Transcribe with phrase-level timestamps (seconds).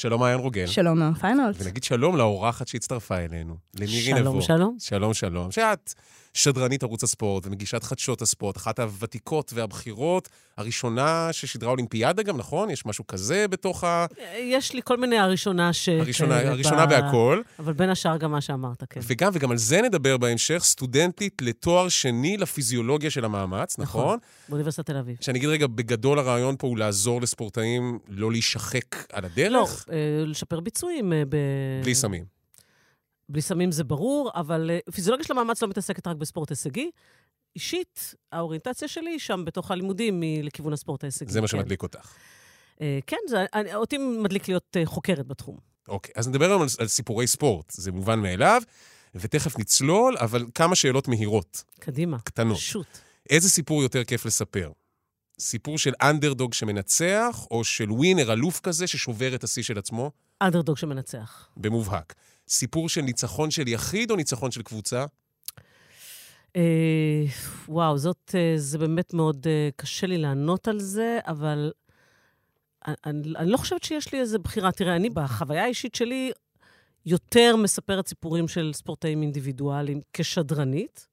[0.00, 0.66] שלום, מעיין רוגל.
[0.66, 1.56] שלום, נועם פיינולט.
[1.58, 4.42] ונגיד שלום לאורחת שהצטרפה אלינו, למירי נבו.
[4.42, 4.76] שלום, שלום.
[4.78, 5.50] שלום, שלום.
[5.50, 5.94] שאת
[6.34, 12.70] שדרנית ערוץ הספורט ומגישת חדשות הספורט, אחת הוותיקות והבכירות, הראשונה ששידרה אולימפיאדה גם, נכון?
[12.70, 14.06] יש משהו כזה בתוך ה...
[14.38, 15.88] יש לי כל מיני הראשונה ש...
[15.88, 17.40] הראשונה, כאלה הראשונה ב- בהכל.
[17.58, 19.00] אבל בין השאר גם מה שאמרת, כן.
[19.02, 24.04] וגם, וגם על זה נדבר בהמשך, סטודנטית לתואר שני לפיזיולוגיה של המאמץ, נכון?
[24.04, 24.18] נכון.
[24.48, 25.16] באוניברסיטת תל אביב.
[25.20, 29.50] שאני אגיד רגע, בגדול הרעיון פה הוא לעזור לספורטאים לא להישחק על הדרך,
[29.88, 29.89] לא, אה,
[30.26, 31.36] לשפר ביצועים אה, ב...
[31.82, 32.24] בלי סמים.
[33.28, 36.90] בלי סמים זה ברור, אבל אה, פיזיולוגיה של המאמץ לא מתעסקת רק בספורט הישגי.
[37.56, 41.32] אישית, האוריינטציה שלי שם בתוך הלימודים היא לכיוון הספורט ההישגי.
[41.32, 41.56] זה מה כן.
[41.56, 42.12] שמדליק אותך.
[42.80, 45.56] אה, כן, זה, אני, אותי מדליק להיות אה, חוקרת בתחום.
[45.88, 48.62] אוקיי, אז נדבר היום על, על סיפורי ספורט, זה מובן מאליו,
[49.14, 52.18] ותכף נצלול, אבל כמה שאלות מהירות, קדימה.
[52.18, 52.56] קטנות.
[52.56, 52.86] פשוט.
[53.30, 54.70] איזה סיפור יותר כיף לספר?
[55.40, 60.10] סיפור של אנדרדוג שמנצח, או של ווינר אלוף כזה ששובר את השיא של עצמו?
[60.42, 61.48] אנדרדוג שמנצח.
[61.56, 62.14] במובהק.
[62.48, 65.04] סיפור של ניצחון של יחיד או ניצחון של קבוצה?
[66.56, 67.24] אה,
[67.68, 71.72] וואו, זאת, אה, זה באמת מאוד אה, קשה לי לענות על זה, אבל
[72.86, 74.72] אני, אני, לא חושבת שיש לי איזו בחירה.
[74.72, 76.32] תראה, אני בחוויה האישית שלי
[77.06, 81.06] יותר מספרת סיפורים של ספורטאים אינדיבידואליים כשדרנית,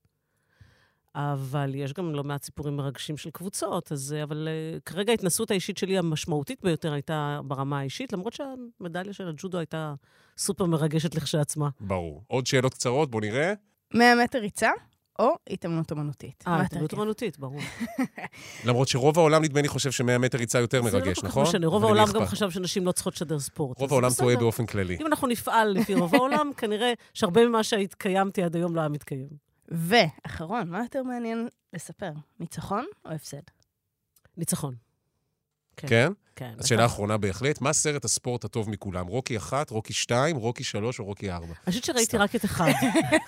[1.18, 5.52] אבל יש גם לא מעט סיפורים מרגשים של קבוצות, אז, אה, אבל אה, כרגע ההתנסות
[5.52, 9.94] האישית שלי המשמעותית ביותר הייתה ברמה האישית, למרות שהמדליה של הג'ודו הייתה
[10.38, 11.70] סופר מרגשת לכשעצמה.
[11.82, 12.24] ברור.
[12.28, 13.54] עוד שאלות קצרות, בואו נראה.
[13.94, 14.70] 100 מטר ריצה
[15.20, 16.44] או התאמנות אומנותית?
[16.48, 17.00] אה, התאמנות כיף?
[17.00, 17.62] אומנותית, ברור.
[18.68, 21.28] למרות שרוב העולם, נדמה לי, חושב ש-100 מטר ריצה יותר זה לא מרגש, כל כך
[21.28, 21.44] נכון?
[21.44, 22.26] משנה, רוב העולם גם?
[22.26, 23.80] חשב שנשים לא צריכות לשדר ספורט.
[23.80, 24.10] רוב העולם.
[24.18, 24.98] טועה באופן כללי.
[25.02, 29.47] אם אנחנו נפעל לפי רוב העולם, כנראה שהרבה ממה שהתקיימתי עד היום לא היה מתקיים.
[29.68, 32.12] ואחרון, מה יותר מעניין לספר?
[32.40, 33.42] ניצחון או הפסד?
[34.38, 34.76] ניצחון.
[35.78, 36.12] כן?
[36.36, 36.54] כן.
[36.58, 39.08] אז שאלה אחרונה בהחלט, מה סרט הספורט הטוב מכולם?
[39.08, 41.46] רוקי 1, רוקי 2, רוקי 3 או רוקי 4?
[41.46, 42.18] אני חושבת שראיתי.
[42.18, 42.72] רק את אחד.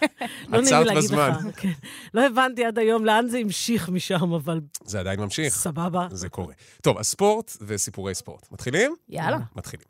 [0.50, 1.32] לא נעים להגיד בזמן.
[1.50, 1.60] לך.
[1.60, 1.72] כן.
[2.14, 6.08] לא הבנתי עד היום לאן זה המשיך משם, אבל זה עדיין ממשיך, סבבה.
[6.11, 6.54] זה קורה.
[6.82, 8.52] טוב, אז ספורט וסיפורי ספורט.
[8.52, 8.95] מתחילים?
[9.10, 9.38] יאללה.
[9.56, 9.86] מתחילים.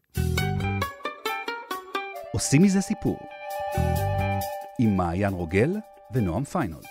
[2.33, 3.17] עושים מזה סיפור.
[4.79, 5.71] עם מעיין רוגל
[6.13, 6.85] ונועם פיינולס.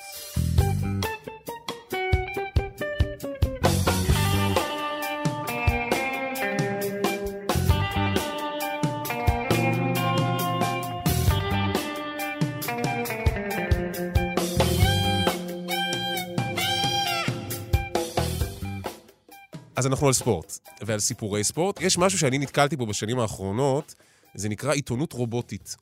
[19.76, 21.80] אז אנחנו על ספורט ועל סיפורי ספורט.
[21.80, 23.94] יש משהו שאני נתקלתי בו בשנים האחרונות,
[24.34, 25.76] זה נקרא עיתונות רובוטית,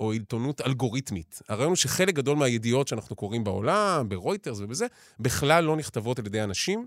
[0.00, 1.42] או עיתונות אלגוריתמית.
[1.48, 4.86] הרעיון הוא שחלק גדול מהידיעות שאנחנו קוראים בעולם, ברויטרס ובזה,
[5.20, 6.86] בכלל לא נכתבות על ידי אנשים,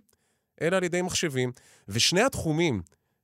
[0.61, 1.51] אלא על ידי מחשבים.
[1.87, 2.81] ושני התחומים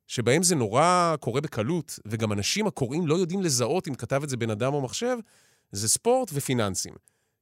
[0.07, 4.38] שבהם זה נורא קורה בקלות, וגם אנשים הקוראים לא יודעים לזהות אם כתב את זה
[4.38, 5.18] בן אדם או מחשב,
[5.72, 6.94] זה ספורט ופיננסים.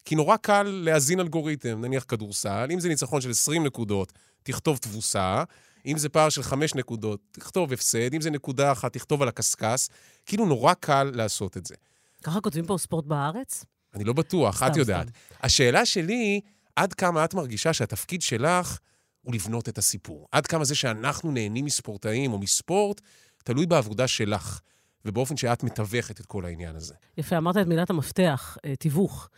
[0.05, 5.43] כי נורא קל להזין אלגוריתם, נניח כדורסל, אם זה ניצחון של 20 נקודות, תכתוב תבוסה,
[5.85, 9.87] אם זה פער של 5 נקודות, תכתוב הפסד, אם זה נקודה אחת, תכתוב על הקשקש.
[10.25, 11.75] כאילו נורא קל לעשות את זה.
[12.23, 13.65] ככה כותבים פה ספורט בארץ?
[13.95, 15.07] אני לא בטוח, סתם, את יודעת.
[15.07, 15.35] סתם.
[15.43, 16.41] השאלה שלי
[16.75, 18.79] עד כמה את מרגישה שהתפקיד שלך
[19.21, 20.27] הוא לבנות את הסיפור?
[20.31, 23.01] עד כמה זה שאנחנו נהנים מספורטאים או מספורט,
[23.43, 24.59] תלוי בעבודה שלך,
[25.05, 26.93] ובאופן שאת מתווכת את כל העניין הזה.
[27.17, 29.29] יפה, אמרת את מילת המפתח, אה, תיווך.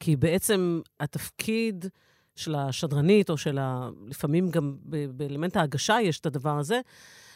[0.00, 1.86] כי בעצם התפקיד
[2.36, 3.88] של השדרנית, או של ה...
[4.06, 4.76] לפעמים גם
[5.10, 6.80] באלמנט ההגשה יש את הדבר הזה,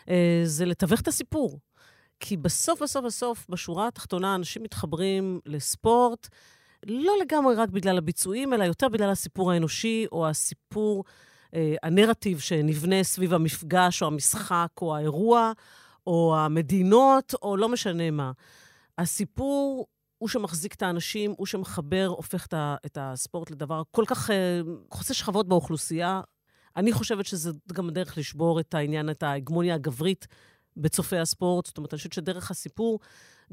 [0.08, 1.58] אה, זה לתווך את הסיפור.
[2.20, 6.28] כי בסוף, בסוף, בסוף, בשורה התחתונה, אנשים מתחברים לספורט,
[6.86, 11.04] לא לגמרי רק בגלל הביצועים, אלא יותר בגלל הסיפור האנושי, או הסיפור,
[11.54, 15.52] אה, הנרטיב שנבנה סביב המפגש, או המשחק, או האירוע,
[16.06, 18.32] או המדינות, או לא משנה מה.
[18.98, 19.86] הסיפור
[20.18, 22.54] הוא שמחזיק את האנשים, הוא שמחבר, הופך את,
[22.86, 26.20] את הספורט לדבר כל כך אה, חוצה שכבות באוכלוסייה.
[26.76, 30.26] אני חושבת שזה גם הדרך לשבור את העניין, את ההגמוניה הגברית
[30.76, 31.66] בצופי הספורט.
[31.66, 33.00] זאת אומרת, אני חושבת שדרך הסיפור,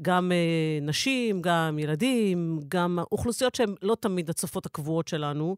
[0.02, 5.56] גם אה, נשים, גם ילדים, גם אוכלוסיות שהן לא תמיד הצופות הקבועות שלנו,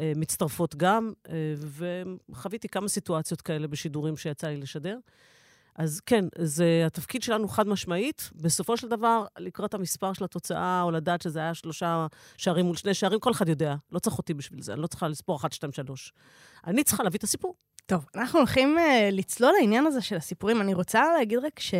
[0.00, 1.34] אה, מצטרפות גם, אה,
[2.30, 4.98] וחוויתי כמה סיטואציות כאלה בשידורים שיצא לי לשדר.
[5.76, 8.30] אז כן, זה התפקיד שלנו חד משמעית.
[8.34, 12.06] בסופו של דבר, לקראת המספר של התוצאה, או לדעת שזה היה שלושה
[12.36, 13.74] שערים מול שני שערים, כל אחד יודע.
[13.92, 16.12] לא צריך אותי בשביל זה, אני לא צריכה לספור אחת, שתיים, שלוש.
[16.66, 17.54] אני צריכה להביא את הסיפור.
[17.86, 18.80] טוב, אנחנו הולכים uh,
[19.12, 20.60] לצלול לעניין הזה של הסיפורים.
[20.60, 21.74] אני רוצה להגיד רק ש...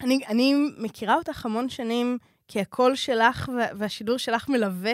[0.00, 4.92] אני, אני מכירה אותך המון שנים, כי הקול שלך וה- והשידור שלך מלווה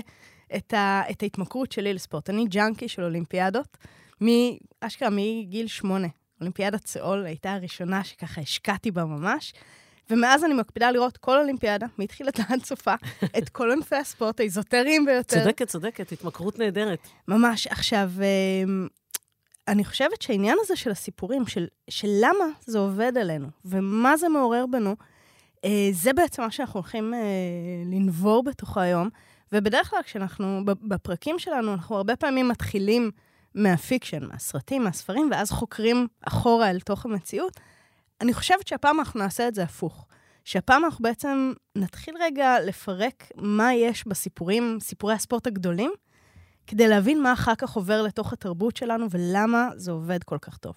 [0.56, 2.31] את, ה, את ההתמכרות שלי לספורט.
[2.31, 3.76] אני ג'אנקי של אולימפיאדות,
[4.22, 6.08] מ- אשכרה מגיל שמונה.
[6.40, 9.52] אולימפיאדת סאול הייתה הראשונה שככה השקעתי בה ממש,
[10.10, 12.94] ומאז אני מקפידה לראות כל אולימפיאדה, מתחילתה עד סופה,
[13.38, 15.44] את כל ענפי הספורט האיזוטריים ביותר.
[15.44, 16.98] צודקת, צודקת, התמכרות נהדרת.
[17.28, 17.66] ממש.
[17.66, 18.10] עכשיו,
[18.64, 18.88] אמ,
[19.68, 24.64] אני חושבת שהעניין הזה של הסיפורים, של, של למה זה עובד עלינו, ומה זה מעורר
[24.66, 24.96] בנו,
[25.64, 27.20] אה, זה בעצם מה שאנחנו הולכים אה,
[27.84, 29.08] לנבור בתוכו היום.
[29.52, 33.10] ובדרך כלל כשאנחנו, בפרקים שלנו, אנחנו הרבה פעמים מתחילים
[33.56, 37.60] מהפיקשן, מהסרטים, מהספרים, ואז חוקרים אחורה אל תוך המציאות.
[38.20, 40.06] אני חושבת שהפעם אנחנו נעשה את זה הפוך.
[40.44, 45.92] שהפעם אנחנו בעצם נתחיל רגע לפרק מה יש בסיפורים, סיפורי הספורט הגדולים,
[46.66, 50.74] כדי להבין מה אחר כך עובר לתוך התרבות שלנו ולמה זה עובד כל כך טוב.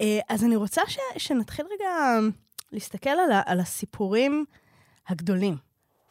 [0.00, 2.18] אה, אז אני רוצה ש, שנתחיל רגע
[2.72, 4.44] להסתכל על, ה, על הסיפורים
[5.08, 5.56] הגדולים,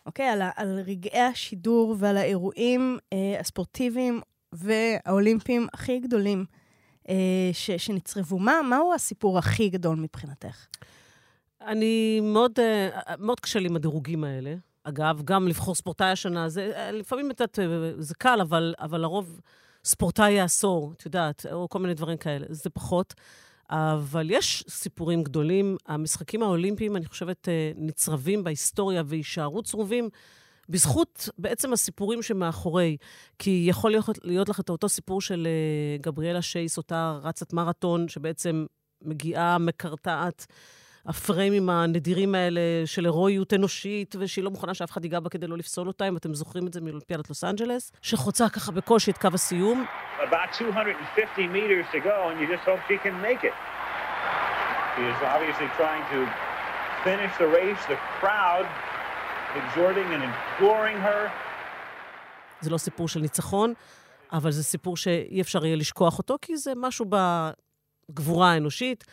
[0.06, 0.28] אוקיי?
[0.28, 4.22] על, ה, על רגעי השידור ועל האירועים אה, הספורטיביים
[4.58, 6.46] והאולימפיים הכי גדולים
[7.10, 8.40] אה, ש, שנצרבו.
[8.40, 10.66] מה, מהו הסיפור הכי גדול מבחינתך?
[11.62, 14.56] אני מאוד, אה, מאוד קשה לי עם הדירוגים האלה.
[14.84, 17.42] אגב, גם לבחור ספורטאי השנה, זה אה, לפעמים את,
[17.98, 19.42] זה קל, אבל, אבל לרוב
[19.84, 23.14] ספורטאי העשור, את יודעת, או כל מיני דברים כאלה, זה פחות.
[23.70, 25.78] אבל יש סיפורים גדולים.
[25.88, 30.10] המשחקים האולימפיים, אני חושבת, נצרבים בהיסטוריה ויישארו צרובים
[30.70, 32.98] בזכות בעצם הסיפורים שמאחורי.
[33.40, 38.08] כי יכול להיות, להיות לך את אותו סיפור של uh, גבריאלה שייס, אותה רצת מרתון,
[38.08, 38.66] שבעצם
[39.02, 40.46] מגיעה, מקרטעת.
[41.08, 45.58] הפריימים הנדירים האלה של הירואיות אנושית, ושהיא לא מוכנה שאף אחד ייגע בה כדי לא
[45.58, 49.28] לפסול אותה, אם אתם זוכרים את זה מאולימפיאדת לוס אנג'לס, שחוצה ככה בקושי את קו
[49.34, 49.86] הסיום.
[50.20, 52.00] About 250 meters to.
[57.88, 58.66] The crowd
[62.62, 63.74] זה לא סיפור של ניצחון,
[64.34, 67.06] אבל זה סיפור שאי אפשר יהיה לשכוח אותו, כי זה משהו
[68.10, 69.04] בגבורה האנושית,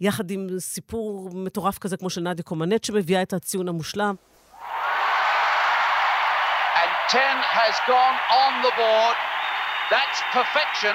[0.00, 4.14] יחד עם סיפור מטורף כזה כמו של נדיה קומנט, שמביאה את הציון המושלם.
[6.82, 7.18] And 10
[7.62, 9.16] has gone on the board.
[9.90, 10.94] That's perfection.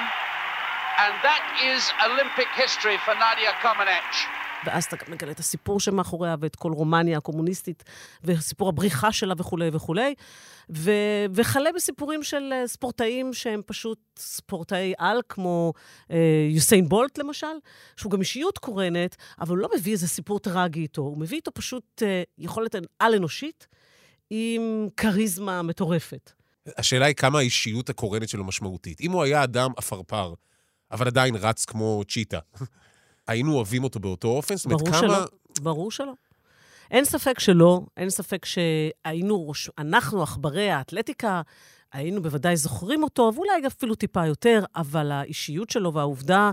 [1.03, 4.32] And that is Olympic history for Nadia Comaneci.
[4.65, 7.83] ואז אתה גם מגלה את הסיפור שמאחוריה, ואת כל רומניה הקומוניסטית,
[8.23, 10.13] וסיפור הבריחה שלה וכולי וכולי.
[10.69, 10.91] ו...
[11.33, 15.73] וכלה בסיפורים של אה, ספורטאים שהם פשוט ספורטאי על, כמו
[16.11, 17.47] אה, יוסיין בולט למשל,
[17.97, 21.51] שהוא גם אישיות קורנת, אבל הוא לא מביא איזה סיפור טרגי איתו, הוא מביא איתו
[21.53, 23.67] פשוט אה, יכולת על-אנושית
[24.29, 26.31] עם כריזמה מטורפת.
[26.77, 29.01] השאלה היא כמה האישיות הקורנת שלו משמעותית.
[29.01, 30.33] אם הוא היה אדם עפרפר,
[30.91, 32.39] אבל עדיין רץ כמו צ'יטה,
[33.27, 34.55] היינו אוהבים אותו באותו אופן?
[34.55, 34.97] זאת אומרת, כמה...
[34.97, 35.25] שלא,
[35.61, 36.13] ברור שלא.
[36.91, 41.41] אין ספק שלא, אין ספק שהיינו, אנחנו, עכברי האתלטיקה,
[41.93, 46.51] היינו בוודאי זוכרים אותו, ואולי אפילו טיפה יותר, אבל האישיות שלו והעובדה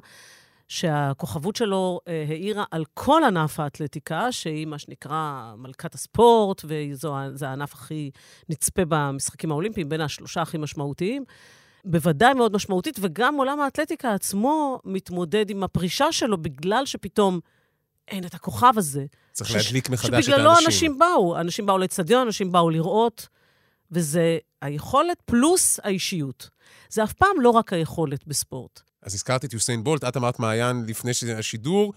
[0.69, 7.75] שהכוכבות שלו אה, האירה על כל ענף האתלטיקה, שהיא מה שנקרא מלכת הספורט, וזה הענף
[7.75, 8.11] הכי
[8.49, 11.25] נצפה במשחקים האולימפיים, בין השלושה הכי משמעותיים.
[11.85, 17.41] בוודאי מאוד משמעותית, וגם עולם האתלטיקה עצמו מתמודד עם הפרישה שלו בגלל שפתאום
[18.09, 19.05] אין את הכוכב הזה.
[19.33, 19.55] צריך ש...
[19.55, 20.33] להדליק מחדש את האנשים.
[20.33, 21.41] שבגללו אנשים באו.
[21.41, 23.29] אנשים באו לאצטדיון, אנשים באו לראות,
[23.91, 26.49] וזה היכולת פלוס האישיות.
[26.91, 28.81] זה אף פעם לא רק היכולת בספורט.
[29.03, 31.93] אז הזכרתי את יוסיין בולט, את אמרת מעיין לפני השידור,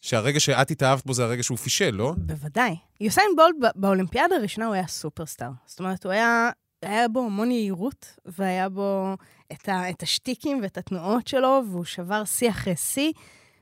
[0.00, 2.14] שהרגע שאת התאהבת בו זה הרגע שהוא פישל, לא?
[2.16, 2.76] בוודאי.
[3.00, 5.50] יוסיין בולט באולימפיאדה הראשונה הוא היה סופרסטאר.
[5.66, 6.50] זאת אומרת, הוא היה
[6.82, 9.16] היה בו המון יהירות, והיה בו
[9.52, 13.12] את, ה, את השטיקים ואת התנועות שלו, והוא שבר שיא אחרי שיא,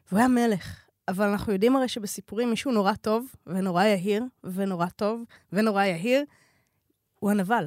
[0.09, 0.85] והוא היה מלך.
[1.09, 5.23] אבל אנחנו יודעים הרי שבסיפורים מישהו נורא טוב, ונורא יהיר, ונורא טוב,
[5.53, 6.25] ונורא יהיר,
[7.19, 7.67] הוא הנבל.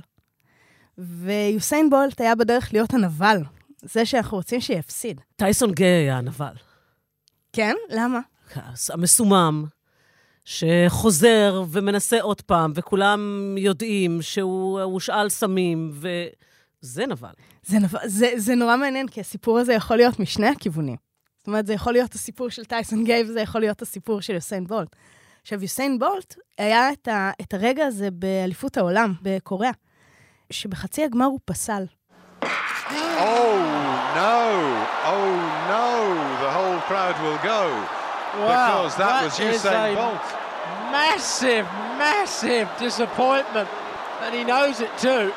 [0.98, 3.38] ויוסיין בולט היה בדרך להיות הנבל,
[3.82, 5.22] זה שאנחנו רוצים שיפסיד.
[5.36, 6.54] טייסון גיי היה הנבל.
[7.54, 7.76] כן?
[7.90, 8.20] למה?
[8.90, 9.66] המסומם,
[10.46, 17.30] שחוזר ומנסה עוד פעם, וכולם יודעים שהוא הושאל סמים, וזה נבל.
[17.64, 20.96] זה, נבל זה, זה נורא מעניין, כי הסיפור הזה יכול להיות משני הכיוונים.
[21.38, 24.68] זאת אומרת, זה יכול להיות הסיפור של טייסון גיי, וזה יכול להיות הסיפור של יוסיין
[24.68, 24.96] בולט.
[25.42, 29.72] עכשיו, יוסיין בולט, היה את, ה, את הרגע הזה באליפות העולם, בקוריאה,
[30.50, 31.86] שבחצי הגמר הוא פסל.
[32.42, 33.58] Oh,
[34.22, 34.38] no,
[35.14, 35.32] oh,
[35.74, 35.88] no,
[36.44, 38.01] the whole crowd will go.
[38.38, 40.92] Wow, because that, that was Usain Bolt.
[40.92, 41.66] Massive,
[41.98, 43.70] massive disappointment,
[44.22, 45.34] and he knows it too.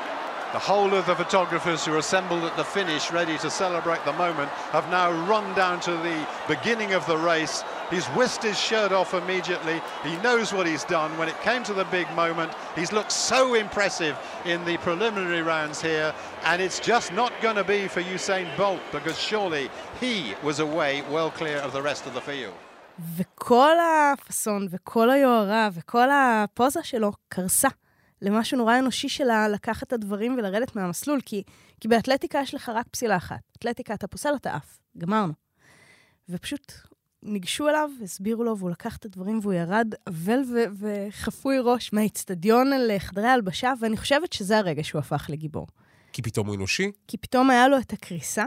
[0.54, 4.12] The whole of the photographers who are assembled at the finish ready to celebrate the
[4.12, 7.64] moment have now run down to the beginning of the race.
[7.90, 9.82] He's whisked his shirt off immediately.
[10.04, 11.18] He knows what he's done.
[11.18, 15.82] When it came to the big moment, he's looked so impressive in the preliminary rounds
[15.82, 16.14] here.
[16.44, 19.70] And it's just not going to be for Usain Bolt because surely
[20.00, 22.54] he was away well clear of the rest of the field.
[23.16, 27.68] וכל הפאסון וכל היוהרה וכל הפוזה שלו קרסה
[28.22, 31.42] למשהו נורא אנושי שלה לקחת את הדברים ולרדת מהמסלול, כי,
[31.80, 33.40] כי באתלטיקה יש לך רק פסילה אחת.
[33.58, 34.78] אתלטיקה, אתה פוסל, אתה עף.
[34.98, 35.32] גמרנו.
[36.28, 36.72] ופשוט
[37.22, 42.72] ניגשו אליו, הסבירו לו, והוא לקח את הדברים והוא ירד אבל ו- וחפוי ראש מהאיצטדיון
[42.72, 45.66] אל חדרי ההלבשה, ואני חושבת שזה הרגע שהוא הפך לגיבור.
[46.12, 46.92] כי פתאום הוא אנושי?
[47.08, 48.44] כי פתאום היה לו את הקריסה,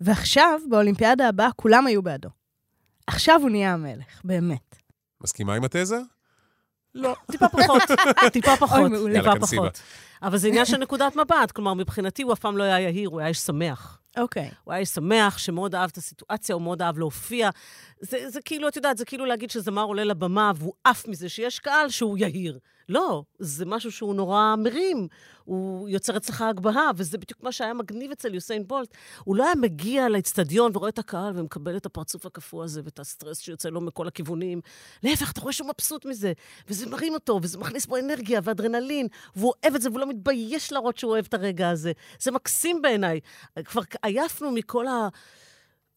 [0.00, 2.28] ועכשיו, באולימפיאדה הבאה, כולם היו בעדו.
[3.06, 4.76] עכשיו הוא נהיה המלך, באמת.
[5.22, 5.98] מסכימה עם התזה?
[6.94, 7.16] לא.
[7.30, 7.82] טיפה פחות,
[8.32, 9.14] טיפה פחות, אוי, מעולה.
[9.14, 9.62] טיפה יאללה, כנסי בה.
[9.62, 9.80] פחות.
[10.22, 11.50] אבל זה עניין של נקודת מבט.
[11.54, 13.98] כלומר, מבחינתי הוא אף פעם לא היה יהיר, הוא היה איש שמח.
[14.16, 14.50] אוקיי.
[14.64, 17.50] הוא היה איש שמח, שמאוד אהב את הסיטואציה, הוא מאוד אהב להופיע.
[18.00, 21.58] זה, זה כאילו, את יודעת, זה כאילו להגיד שזמר עולה לבמה והוא עף מזה שיש
[21.58, 22.58] קהל שהוא יהיר.
[22.88, 25.08] לא, זה משהו שהוא נורא מרים.
[25.44, 28.94] הוא יוצר אצלך הגבהה, וזה בדיוק מה שהיה מגניב אצל יוסיין בולט.
[29.24, 33.38] הוא לא היה מגיע לאצטדיון ורואה את הקהל ומקבל את הפרצוף הקפוא הזה ואת הסטרס
[33.38, 34.60] שיוצא לו מכל הכיוונים.
[35.02, 36.32] להפך, אתה רואה שהוא מבסוט מזה,
[36.68, 40.72] וזה מרים אותו, וזה מכניס בו אנרגיה ואדרנלין, והוא אוהב את זה, והוא לא מתבייש
[40.72, 41.92] להראות שהוא אוהב את הרגע הזה.
[42.20, 43.20] זה מקסים בעיניי.
[43.64, 44.86] כבר עייפנו מכל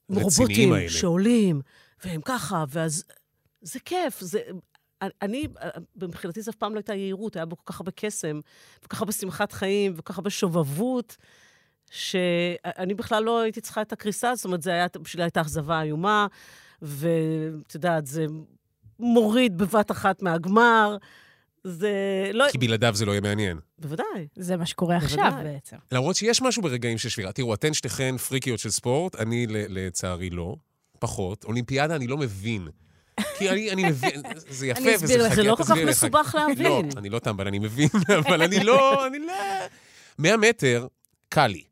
[0.10, 0.90] הרובוטים האלה.
[0.90, 1.62] שעולים,
[2.06, 3.04] והם ככה, ואז...
[3.62, 4.40] זה כיף, זה...
[5.02, 5.48] אני,
[6.02, 8.40] מבחינתי זה אף פעם לא הייתה יהירות, היה בו כל כך הרבה קסם,
[8.80, 11.18] וכל כך הרבה שמחת חיים, וכל כך הרבה שובבות,
[11.92, 16.28] שאני בכלל לא הייתי צריכה את הקריסה, זאת אומרת, זה היה, בשבילי הייתה אכזבה איומה,
[16.82, 18.26] ואת יודעת, זה
[19.00, 20.98] מוריד בבת אחת מהגמר.
[21.64, 21.92] זה
[22.34, 22.46] לא...
[22.52, 23.60] כי בלעדיו זה לא יהיה מעניין.
[23.80, 24.28] בוודאי.
[24.36, 25.28] זה מה שקורה בוודאי.
[25.28, 25.78] עכשיו בעצם.
[25.92, 27.32] למרות שיש משהו ברגעים של שבירה.
[27.32, 30.56] תראו, אתן שתיכן פריקיות של ספורט, אני לצערי לא,
[31.00, 31.44] פחות.
[31.44, 32.68] אולימפיאדה אני לא מבין.
[33.38, 35.36] כי אני, אני מבין, זה יפה אני וזה אסביר לך.
[35.36, 35.72] זה לא כל כך.
[35.72, 36.90] מסובך לא, להבין.
[36.98, 37.90] אני לא טמבל, אני מבין,
[38.26, 39.34] אבל אני לא, אני לא...
[40.20, 40.88] 100 מטר,
[41.30, 41.64] קל לי.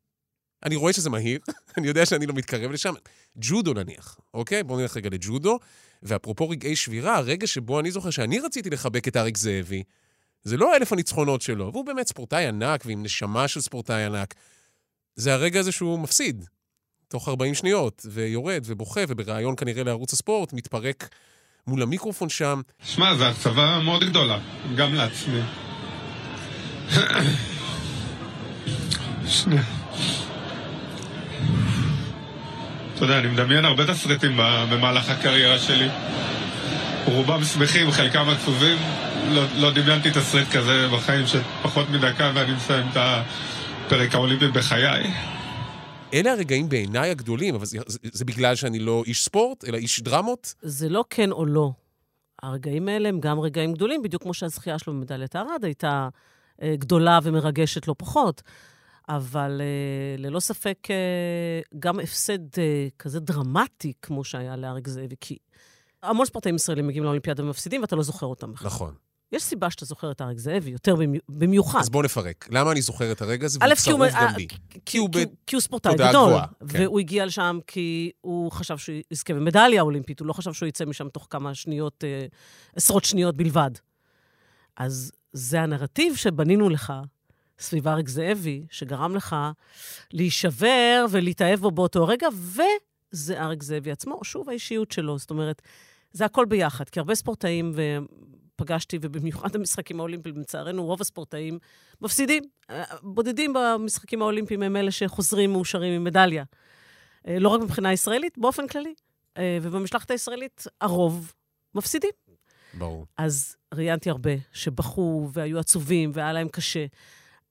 [0.66, 1.40] אני רואה שזה מהיר,
[1.78, 2.94] אני יודע שאני לא מתקרב לשם.
[3.38, 4.64] ג'ודו נניח, אוקיי?
[4.64, 5.60] בואו נלך רגע לג'ודו.
[6.04, 9.84] ואפרופו רגעי שבירה, הרגע שבו אני זוכר שאני רציתי לחבק את אריק זאבי,
[10.44, 14.34] זה לא אלף הניצחונות שלו, והוא באמת ספורטאי ענק ועם נשמה של ספורטאי ענק.
[15.16, 16.46] זה הרגע הזה שהוא מפסיד,
[17.08, 21.10] תוך 40 שניות, ויורד ובוכה, ובריאיון כנראה לערוץ הספורט, מתפרק
[21.68, 22.62] מול המיקרופון שם.
[22.86, 24.38] שמע, זו הקצבה מאוד גדולה,
[24.76, 25.42] גם לעצמי.
[32.96, 34.40] אתה יודע, אני מדמיין הרבה תסריטים
[34.70, 35.90] במהלך הקריירה שלי.
[37.06, 38.78] רובם שמחים, חלקם עצובים.
[39.30, 45.14] לא, לא דמיינתי תסריט כזה בחיים של פחות מדקה ואני מסיים את הפרק האולימפי בחיי.
[46.14, 50.02] אלה הרגעים בעיניי הגדולים, אבל זה, זה, זה בגלל שאני לא איש ספורט, אלא איש
[50.02, 50.54] דרמות.
[50.62, 51.72] זה לא כן או לא.
[52.44, 56.10] הרגעים האלה הם גם רגעים גדולים, בדיוק כמו שהזכייה שלו במדליית הארד הייתה
[56.62, 58.42] אה, גדולה ומרגשת לא פחות.
[59.10, 65.38] אבל אה, ללא ספק, אה, גם הפסד אה, כזה דרמטי כמו שהיה לאריק זאבי, כי
[66.04, 68.68] המון ספורטאים ישראלים מגיעים לאולימפיאדה ומפסידים, ואתה לא זוכר אותם בכלל.
[68.68, 68.94] נכון.
[69.34, 71.80] יש סיבה שאתה זוכר את אריק זאבי, יותר במי- במיוחד.
[71.80, 72.48] אז בואו נפרק.
[72.52, 73.60] למה אני זוכר את הרגע הזה?
[73.62, 74.48] והוא צרוב אה, גם בי.
[74.86, 74.98] כי-
[75.48, 76.34] כי הוא ספורטאי גדול,
[76.70, 76.84] כן.
[76.84, 80.86] והוא הגיע לשם כי הוא חשב שהוא יזכה במדליה אולימפית, הוא לא חשב שהוא יצא
[80.86, 82.26] משם תוך כמה שניות, אה,
[82.76, 83.72] עשרות שניות בלבד.
[84.78, 86.94] אז זה הנרטיב שבנינו לך
[87.60, 89.36] סביב אריק זאבי, שגרם לך
[90.14, 92.28] להישבר ולהתאהב בו באותו רגע,
[93.14, 95.18] וזה אריק זאבי עצמו, שוב האישיות שלו.
[95.18, 95.62] זאת אומרת,
[96.12, 97.72] זה הכל ביחד, כי הרבה ספורטאים,
[98.56, 101.60] ופגשתי, ובמיוחד במשחקים האולימפיים, לצערנו, רוב הספורטאים
[102.02, 102.44] מפסידים.
[103.02, 106.44] בודדים במשחקים האולימפיים הם אלה שחוזרים מאושרים עם מדליה.
[107.28, 108.94] אה, לא רק מבחינה ישראלית, באופן כללי.
[109.38, 111.34] אה, ובמשלחת הישראלית, הרוב
[111.76, 112.12] מפסידים.
[112.74, 113.06] ברור.
[113.18, 116.86] אז ראיינתי הרבה שבכו והיו עצובים והיה להם קשה.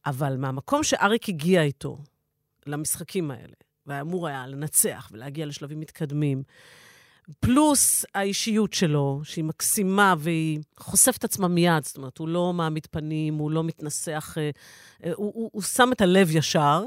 [0.07, 1.99] אבל מהמקום שאריק הגיע איתו
[2.67, 3.55] למשחקים האלה,
[3.87, 6.43] ואמור היה לנצח ולהגיע לשלבים מתקדמים,
[7.41, 13.35] פלוס האישיות שלו, שהיא מקסימה והיא חושפת עצמה מיד, זאת אומרת, הוא לא מעמיד פנים,
[13.35, 14.51] הוא לא מתנסח, אה,
[15.05, 16.85] אה, הוא, הוא, הוא שם את הלב ישר.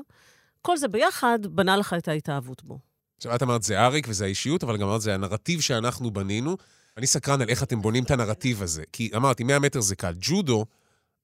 [0.61, 2.79] כל זה ביחד בנה לך את ההתאהבות בו.
[3.17, 6.57] עכשיו, את אמרת זה אריק וזה האישיות, אבל גם אמרת זה הנרטיב שאנחנו בנינו.
[6.97, 8.83] אני סקרן על איך אתם בונים את הנרטיב הזה.
[8.91, 10.13] כי אמרתי, 100 מטר זה קל.
[10.19, 10.65] ג'ודו,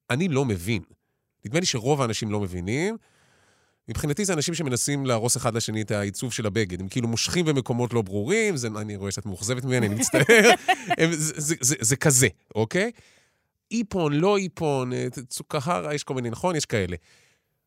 [0.10, 0.82] אני לא מבין.
[1.46, 2.98] נדמה לי שרוב האנשים לא מבינים.
[3.92, 6.82] מבחינתי זה אנשים שמנסים להרוס אחד לשני את העיצוב של הבגד.
[6.82, 10.22] הם כאילו מושכים במקומות לא ברורים, זה, אני רואה שאת מאוכזבת ממני, אני מצטער.
[11.00, 12.92] הם, זה, זה, זה, זה כזה, אוקיי?
[13.72, 16.56] איפון, לא איפון, אה, צוקהרה, יש כל מיני, נכון?
[16.56, 16.96] יש כאלה.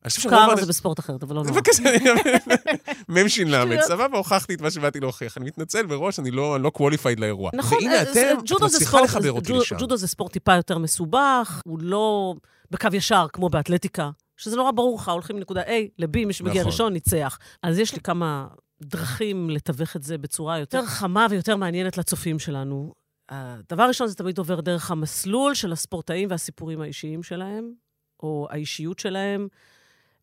[0.05, 1.55] האנשים- זה בספורט אחרת, אבל לא נורא.
[1.57, 1.83] בבקשה,
[3.09, 3.81] מ"ש שטויות.
[3.87, 5.37] סבבה, הוכחתי את מה שבאתי להוכיח.
[5.39, 7.51] אני מתנצל מראש, אני לא לא qualified לאירוע.
[7.55, 9.77] נכון, והנה אה, אתם, את מצליחה ספורט- לחבר אותי לשם.
[9.79, 12.35] ג'ודו זה ספורט טיפה יותר מסובך, הוא לא
[12.71, 16.73] בקו ישר כמו באתלטיקה, שזה נורא ברור לך, הולכים מנקודה A ל-B, מי שמגיע נכון.
[16.73, 17.39] ראשון ניצח.
[17.63, 18.47] אז יש לי כמה
[18.83, 22.93] דרכים לתווך את זה בצורה יותר חמה ויותר מעניינת לצופים שלנו.
[23.29, 27.73] הדבר הראשון זה תמיד עובר דרך המסלול של הספורטאים והסיפורים האישיים שלהם,
[28.23, 29.49] או האישיות שלהם.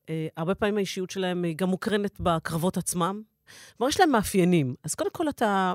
[0.10, 3.22] אה, הרבה פעמים האישיות שלהם היא גם מוקרנת בקרבות עצמם.
[3.78, 4.76] כלומר, יש להם מאפיינים.
[4.84, 5.74] אז קודם כל, אתה...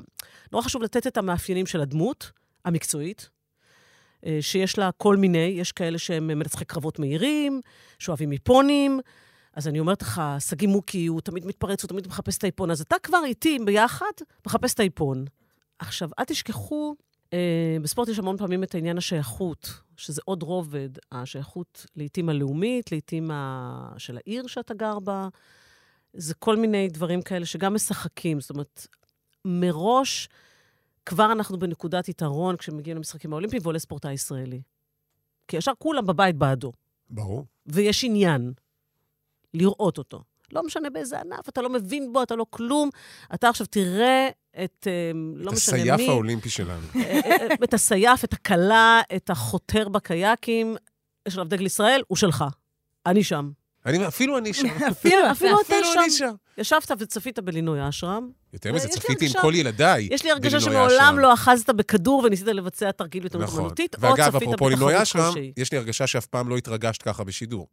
[0.53, 2.33] נורא חשוב לתת את המאפיינים של הדמות
[2.65, 3.31] המקצועית,
[4.41, 7.61] שיש לה כל מיני, יש כאלה שהם מנצחי קרבות מהירים,
[7.99, 9.01] שאוהבים איפונים.
[9.57, 12.71] אז אני אומרת לך, שגיא מוקי, הוא תמיד מתפרץ, הוא תמיד מחפש את האיפון.
[12.71, 14.13] אז אתה כבר איתי ביחד
[14.47, 15.25] מחפש את האיפון.
[15.79, 16.95] עכשיו, אל תשכחו,
[17.33, 23.31] אה, בספורט יש המון פעמים את העניין השייכות, שזה עוד רובד, השייכות לעתים הלאומית, לעתים
[23.31, 23.93] ה...
[23.99, 25.29] של העיר שאתה גר בה.
[26.13, 28.41] זה כל מיני דברים כאלה שגם משחקים.
[28.41, 28.87] זאת אומרת,
[29.45, 30.29] מראש,
[31.07, 34.61] כבר אנחנו בנקודת יתרון כשמגיעים למשחקים האולימפיים ועולה ספורטאי ישראלי.
[35.49, 36.73] כי ישר כולם בבית בעדו.
[37.11, 37.45] ברור.
[37.67, 38.53] ויש עניין
[39.55, 40.23] לראות אותו.
[40.53, 42.91] לא משנה באיזה ענף, אתה לא מבין בו, אתה לא כלום.
[43.35, 44.29] אתה עכשיו תראה
[44.65, 45.83] את, אה, לא משנה מי...
[45.83, 46.87] את הסייף האולימפי שלנו.
[46.97, 50.77] אה, אה, את הסייף, את הכלה, את החותר בקייקים.
[51.29, 52.45] יש עליו דגל ישראל, הוא שלך.
[53.07, 53.51] אני שם.
[53.87, 54.67] אני, אפילו אני שם.
[54.91, 56.17] אפילו, אפילו אתה אפילו אני שם.
[56.19, 56.35] שם.
[56.59, 58.31] ישבת וצפית בלינוי אשרם.
[58.53, 60.09] יותר מזה, לי צפיתי עם כל ילדיי.
[60.11, 61.19] יש לי הרגשה שמעולם.
[61.19, 63.59] לא אחזת בכדור וניסית לבצע תרגיל נכון.
[63.61, 65.53] אמנותית, או ואגב, צפית אפרופו לינוי בתחרות אשרם, כלשהי.
[65.57, 67.67] יש לי הרגשה שאף פעם לא התרגשת ככה בשידור.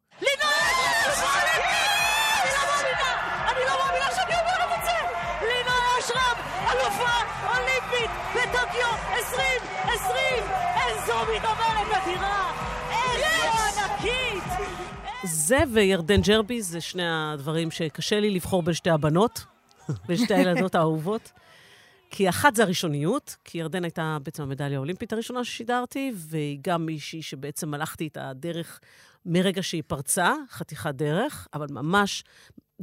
[15.47, 19.45] זה וירדן ג'רבי, זה שני הדברים שקשה לי לבחור בין שתי הבנות,
[20.07, 21.31] בין שתי הילדות האהובות.
[22.09, 27.21] כי אחת זה הראשוניות, כי ירדן הייתה בעצם המדליה האולימפית הראשונה ששידרתי, והיא גם מישהי
[27.21, 28.79] שבעצם הלכתי את הדרך
[29.25, 32.23] מרגע שהיא פרצה, חתיכת דרך, אבל ממש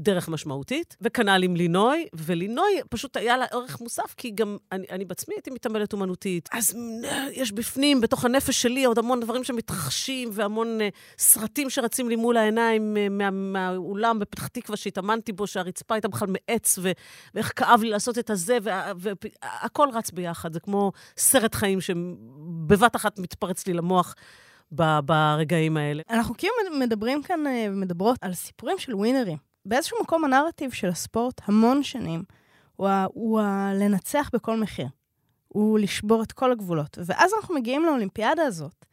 [0.01, 5.05] דרך משמעותית, וכנ"ל עם לינוי, ולינוי פשוט היה לה ערך מוסף, כי גם אני, אני
[5.05, 6.49] בעצמי הייתי מתעמלת אומנותית.
[6.53, 10.89] אז אה, יש בפנים, בתוך הנפש שלי, עוד המון דברים שמתרחשים, והמון אה,
[11.19, 16.29] סרטים שרצים לי מול העיניים אה, מה, מהאולם בפתח תקווה שהתאמנתי בו, שהרצפה הייתה בכלל
[16.29, 16.91] מעץ, ו,
[17.35, 18.59] ואיך כאב לי לעשות את הזה,
[18.97, 20.53] והכל רץ ביחד.
[20.53, 24.15] זה כמו סרט חיים שבבת אחת מתפרץ לי למוח.
[24.73, 26.03] ברגעים האלה.
[26.11, 29.50] אנחנו כאילו מדברים כאן, אה, מדברות על סיפורים של ווינרים.
[29.71, 32.23] באיזשהו מקום הנרטיב של הספורט המון שנים
[32.77, 34.87] הוא, ה, הוא ה, לנצח בכל מחיר.
[35.49, 36.99] הוא לשבור את כל הגבולות.
[37.05, 38.85] ואז אנחנו מגיעים לאולימפיאדה הזאת,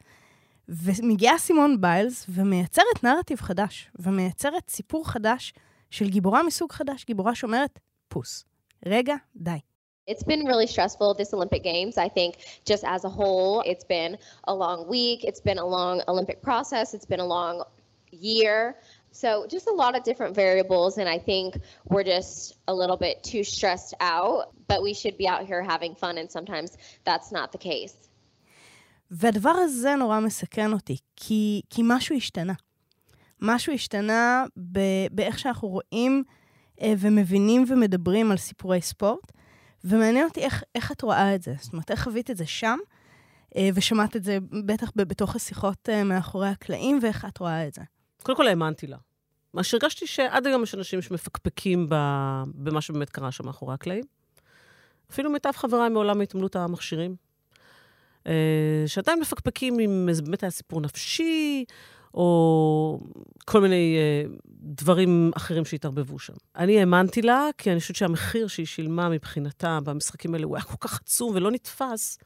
[0.68, 5.54] ומגיעה סימון ביילס ומייצרת נרטיב חדש, ומייצרת סיפור חדש
[5.90, 8.44] של גיבורה מסוג חדש, גיבורה שאומרת, פוס.
[8.86, 9.58] רגע, די.
[10.10, 11.98] It's been really stressful this Olympic Games.
[11.98, 12.32] I think
[12.70, 14.16] just as a whole, it's been
[14.52, 17.56] a long week, it's been a long Olympic process, it's been a long
[18.10, 18.76] year.
[19.12, 21.58] So just a lot of different variables and I think
[21.90, 25.94] we're just a little bit too stressed out, but we should be out here having
[25.94, 27.94] fun and sometimes that's not the case.
[29.10, 32.52] והדבר הזה נורא מסכן אותי, כי, כי משהו השתנה.
[33.40, 36.24] משהו השתנה ב- באיך שאנחנו רואים
[36.80, 39.32] אה, ומבינים ומדברים על סיפורי ספורט,
[39.84, 41.54] ומעניין אותי איך, איך את רואה את זה.
[41.60, 42.78] זאת אומרת, איך חווית את זה שם,
[43.56, 47.82] אה, ושמעת את זה בטח בתוך השיחות אה, מאחורי הקלעים, ואיך את רואה את זה.
[48.28, 48.96] קודם כל האמנתי לה.
[49.54, 51.86] מה שהרגשתי שעד היום יש אנשים שמפקפקים.
[52.54, 54.04] במה שבאמת קרה שם מאחורי הקלעים.
[55.10, 57.16] אפילו מיטב חבריי מעולם ההתעמלות המכשירים.
[58.26, 61.64] אה, שעדיין מפקפקים אם זה באמת היה סיפור נפשי,
[62.14, 63.00] או
[63.44, 66.34] כל מיני אה, דברים אחרים שהתערבבו שם.
[66.56, 70.76] אני האמנתי לה, כי אני חושבת שהמחיר שהיא שילמה מבחינתה במשחקים האלה הוא היה כל
[70.80, 72.18] כך עצום ולא נתפס,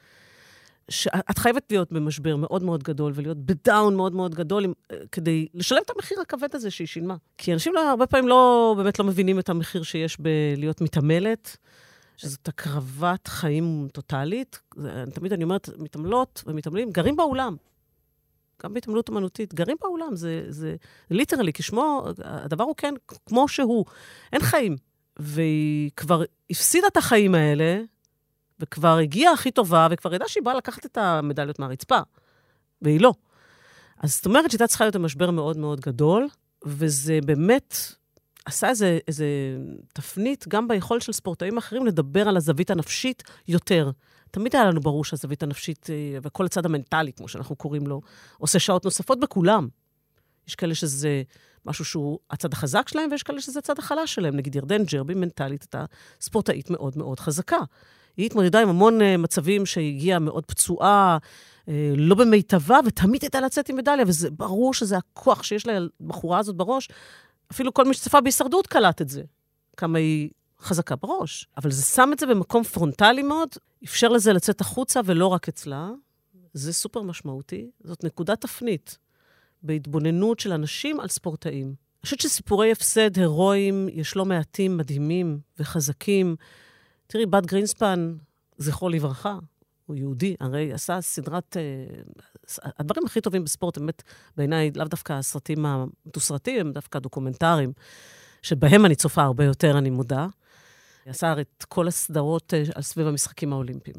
[0.88, 5.46] שאת חייבת להיות במשבר מאוד מאוד גדול ולהיות בדאון מאוד מאוד גדול עם, אה, כדי
[5.54, 7.16] לשלם את המחיר הכבד הזה שהיא שילמה.
[7.38, 11.56] כי אנשים לא, הרבה פעמים לא, באמת לא מבינים את המחיר שיש בלהיות מתעמלת,
[12.16, 14.60] שזאת הקרבת חיים טוטאלית.
[15.14, 17.56] תמיד אני אומרת, מתעמלות ומתעמלים גרים באולם.
[18.62, 20.76] גם בהתעמלות אומנותית, גרים באולם, זה, זה
[21.10, 22.94] ליטרלי, כשמו, הדבר הוא כן,
[23.26, 23.84] כמו שהוא.
[24.32, 24.76] אין חיים.
[25.16, 27.80] והיא כבר הפסידה את החיים האלה,
[28.62, 31.98] וכבר הגיעה הכי טובה, וכבר ידעה שהיא באה לקחת את המדליות מהרצפה,
[32.82, 33.12] והיא לא.
[33.98, 36.28] אז זאת אומרת שהייתה צריכה להיות משבר מאוד מאוד גדול,
[36.64, 37.76] וזה באמת
[38.44, 39.26] עשה איזה, איזה
[39.92, 43.90] תפנית גם ביכולת של ספורטאים אחרים לדבר על הזווית הנפשית יותר.
[44.30, 48.00] תמיד היה לנו ברור שהזווית הנפשית, אה, וכל הצד המנטלי, כמו שאנחנו קוראים לו,
[48.38, 49.68] עושה שעות נוספות בכולם.
[50.48, 51.22] יש כאלה שזה
[51.66, 54.36] משהו שהוא הצד החזק שלהם, ויש כאלה שזה הצד החלש שלהם.
[54.36, 55.84] נגיד ירדן ג'רבי, מנטלית, הייתה
[56.20, 57.58] ספורטאית מאוד מאוד חזקה.
[58.16, 61.18] היא התמודדה עם המון uh, מצבים שהיא הגיעה מאוד פצועה,
[61.60, 66.56] uh, לא במיטבה, ותמיד הייתה לצאת עם מדליה, וזה ברור שזה הכוח שיש לבחורה הזאת
[66.56, 66.88] בראש.
[67.52, 69.22] אפילו כל מי שצפה בהישרדות קלט את זה.
[69.76, 71.48] כמה היא חזקה בראש.
[71.56, 73.48] אבל זה שם את זה במקום פרונטלי מאוד,
[73.84, 75.90] אפשר לזה לצאת החוצה ולא רק אצלה.
[76.52, 77.70] זה סופר משמעותי.
[77.84, 78.98] זאת נקודת תפנית
[79.62, 81.66] בהתבוננות של אנשים על ספורטאים.
[81.66, 86.36] אני חושבת שסיפורי הפסד הירואיים, יש לא מעטים מדהימים וחזקים.
[87.12, 88.14] תראי, באד גרינספן,
[88.58, 89.38] זכרו לברכה,
[89.86, 91.56] הוא יהודי, הרי עשה סדרת...
[91.56, 94.02] Uh, הדברים הכי טובים בספורט, באמת,
[94.36, 97.72] בעיניי, לאו דווקא הסרטים המתוסרטים, הם דווקא דוקומנטריים,
[98.42, 100.26] שבהם אני צופה הרבה יותר, אני מודה.
[101.06, 103.96] עשה את כל הסדרות uh, על סביב המשחקים האולימפיים.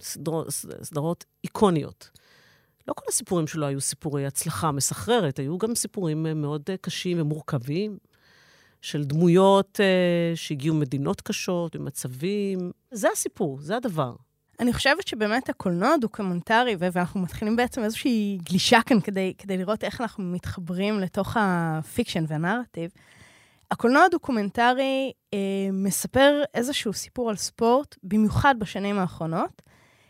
[0.00, 0.48] סדרות,
[0.82, 2.10] סדרות איקוניות.
[2.88, 7.98] לא כל הסיפורים שלו היו סיפורי הצלחה מסחררת, היו גם סיפורים uh, מאוד קשים ומורכבים,
[8.84, 12.70] של דמויות uh, שהגיעו ממדינות קשות, במצבים.
[12.90, 14.14] זה הסיפור, זה הדבר.
[14.60, 20.00] אני חושבת שבאמת הקולנוע הדוקומנטרי, ואנחנו מתחילים בעצם איזושהי גלישה כאן כדי, כדי לראות איך
[20.00, 22.90] אנחנו מתחברים לתוך ה fiction והנרטיב.
[23.70, 25.38] הקולנוע הדוקומנטרי אה,
[25.72, 29.62] מספר איזשהו סיפור על ספורט, במיוחד בשנים האחרונות,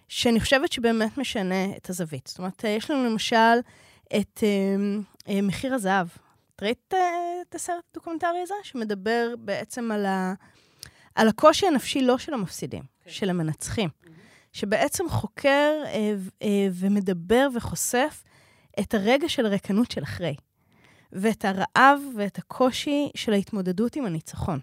[0.09, 2.27] שאני חושבת שבאמת משנה את הזווית.
[2.27, 3.57] זאת אומרת, יש לנו למשל
[4.17, 4.77] את אה,
[5.29, 6.07] אה, מחיר הזהב.
[6.57, 6.99] את ראית אה,
[7.49, 8.55] את הסרט הדוקומנטרי הזה?
[8.62, 10.35] שמדבר בעצם על, ה,
[11.14, 13.11] על הקושי הנפשי לא של המפסידים, okay.
[13.11, 13.88] של המנצחים.
[13.88, 14.11] Mm-hmm.
[14.55, 18.23] שבעצם חוקר אה, אה, ומדבר וחושף
[18.81, 20.35] את הרגע של הריקנות של אחרי,
[21.12, 24.61] ואת הרעב ואת הקושי של ההתמודדות עם הניצחון.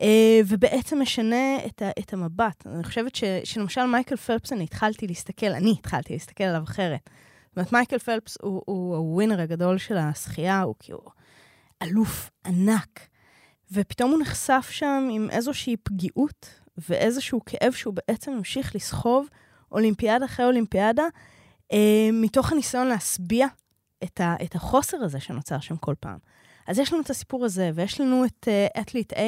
[0.00, 2.66] אה, ובעצם משנה את, ה, את המבט.
[2.66, 7.10] אני חושבת ש, שלמשל מייקל פלפס, אני התחלתי להסתכל, אני התחלתי להסתכל עליו אחרת.
[7.54, 11.00] זאת אומרת, מייקל פלפס הוא, הוא הווינר הגדול של השחייה, הוא כאילו
[11.82, 13.00] אלוף ענק.
[13.72, 19.28] ופתאום הוא נחשף שם עם איזושהי פגיעות ואיזשהו כאב שהוא בעצם ממשיך לסחוב
[19.72, 21.04] אולימפיאדה אחרי אולימפיאדה,
[21.72, 23.46] אה, מתוך הניסיון להשביע
[24.04, 26.18] את, ה, את החוסר הזה שנוצר שם כל פעם.
[26.66, 28.48] אז יש לנו את הסיפור הזה, ויש לנו את
[28.80, 29.18] אתליט uh, A,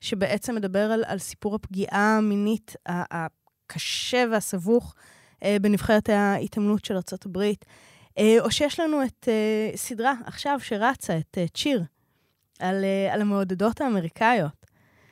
[0.00, 4.94] שבעצם מדבר על, על סיפור הפגיעה המינית הקשה והסבוך
[5.44, 7.52] בנבחרת ההתעמלות של ארה"ב.
[8.18, 11.82] Uh, או שיש לנו את uh, סדרה עכשיו שרצה, את צ'יר,
[12.58, 14.66] על, על המעודדות האמריקאיות.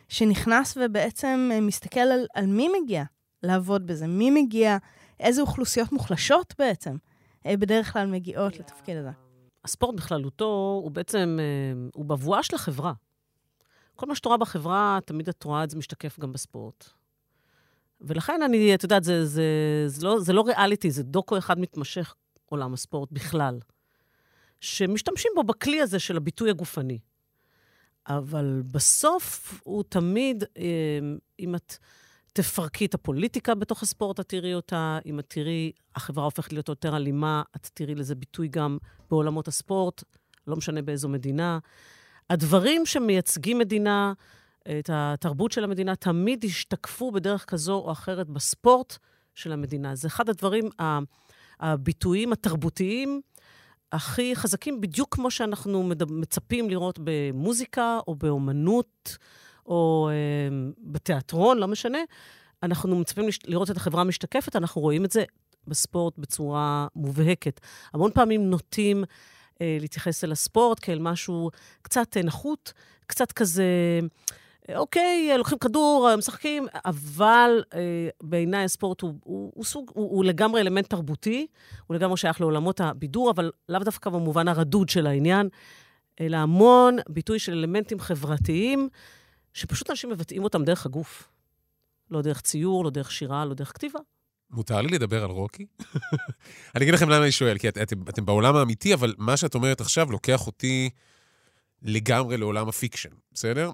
[0.09, 3.05] שנכנס ובעצם אה, מסתכל על, על מי מגיע
[3.43, 4.77] לעבוד בזה, מי מגיע,
[5.21, 6.97] איזה אוכלוסיות מוחלשות בעצם
[7.47, 9.11] אה, בדרך כלל מגיעות לתפקיד הזה.
[9.65, 12.93] הספורט בכללותו הוא בעצם, אה, הוא בבואה של החברה.
[13.97, 16.89] כל מה שאת רואה בחברה, תמיד את רואה את זה משתקף גם בספורט.
[18.07, 19.45] ולכן אני, את יודעת, זה, זה,
[19.87, 22.15] זה, לא, זה לא ריאליטי, זה דוקו אחד מתמשך,
[22.47, 23.59] עולם הספורט בכלל,
[24.61, 26.99] שמשתמשים בו בכלי הזה של הביטוי הגופני.
[28.07, 31.77] אבל בסוף הוא תמיד, אמ, אם את
[32.33, 34.99] תפרקי את הפוליטיקה בתוך הספורט, את תראי אותה.
[35.07, 38.79] אם את תראי, החברה הופכת להיות יותר אלימה, את תראי לזה ביטוי גם
[39.11, 40.03] בעולמות הספורט,
[40.47, 41.59] לא משנה באיזו מדינה.
[42.31, 44.13] הדברים שמייצגים מדינה,
[44.69, 48.99] את התרבות של המדינה, תמיד השתקפו בדרך כזו או אחרת בספורט
[49.35, 49.95] של המדינה.
[49.95, 50.69] זה אחד הדברים,
[51.61, 53.21] הביטויים התרבותיים
[53.93, 59.19] הכי חזקים, בדיוק כמו שאנחנו מצפים לראות במוזיקה או באומנות
[59.67, 61.99] או אה, בתיאטרון, לא משנה.
[62.63, 65.25] אנחנו מצפים לראות את החברה משתקפת, אנחנו רואים את זה
[65.67, 67.61] בספורט בצורה מובהקת.
[67.93, 69.05] המון פעמים נוטים
[69.61, 71.51] אה, להתייחס אל הספורט כאל משהו
[71.83, 72.73] קצת נחות,
[73.07, 74.01] קצת כזה...
[74.77, 80.61] אוקיי, לוקחים כדור, משחקים, אבל אה, בעיניי הספורט הוא, הוא, הוא סוג, הוא, הוא לגמרי
[80.61, 81.47] אלמנט תרבותי,
[81.87, 85.49] הוא לגמרי שייך לעולמות הבידור, אבל לאו דווקא במובן הרדוד של העניין,
[86.21, 88.89] אלא המון ביטוי של אלמנטים חברתיים,
[89.53, 91.29] שפשוט אנשים מבטאים אותם דרך הגוף.
[92.11, 94.01] לא דרך ציור, לא דרך שירה, לא דרך כתיבה.
[94.51, 95.67] מותר לי לדבר על רוקי?
[96.75, 99.55] אני אגיד לכם למה אני שואל, כי את, אתם, אתם בעולם האמיתי, אבל מה שאת
[99.55, 100.91] אומרת עכשיו לוקח אותי
[101.83, 103.71] לגמרי לעולם ה fiction, בסדר?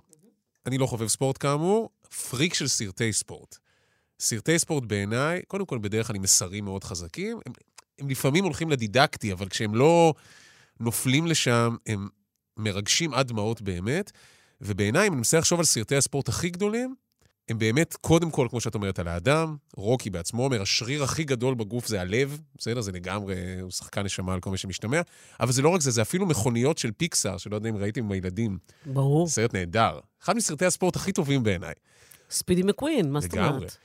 [0.66, 1.90] אני לא חובב ספורט כאמור,
[2.30, 3.58] פריק של סרטי ספורט.
[4.20, 7.52] סרטי ספורט בעיניי, קודם כל בדרך כלל עם מסרים מאוד חזקים, הם,
[7.98, 10.14] הם לפעמים הולכים לדידקטי, אבל כשהם לא
[10.80, 12.08] נופלים לשם, הם
[12.56, 14.12] מרגשים עד דמעות באמת.
[14.60, 16.94] ובעיניי, אם אני מנסה לחשוב על סרטי הספורט הכי גדולים,
[17.50, 19.56] הם באמת, קודם כל, כמו שאת אומרת, על האדם.
[19.76, 22.80] רוקי בעצמו אומר, השריר הכי גדול בגוף זה הלב, בסדר?
[22.80, 25.00] זה לגמרי, הוא שחקן נשמה על כל מה שמשתמע.
[25.40, 28.12] אבל זה לא רק זה, זה אפילו מכוניות של פיקסאר, שלא יודע אם ראיתם עם
[28.12, 28.58] הילדים.
[28.86, 29.28] ברור.
[29.28, 29.98] סרט נהדר.
[30.24, 31.74] אחד מסרטי הספורט הכי טובים בעיניי.
[32.30, 33.76] ספידי מקווין, מה זאת אומרת?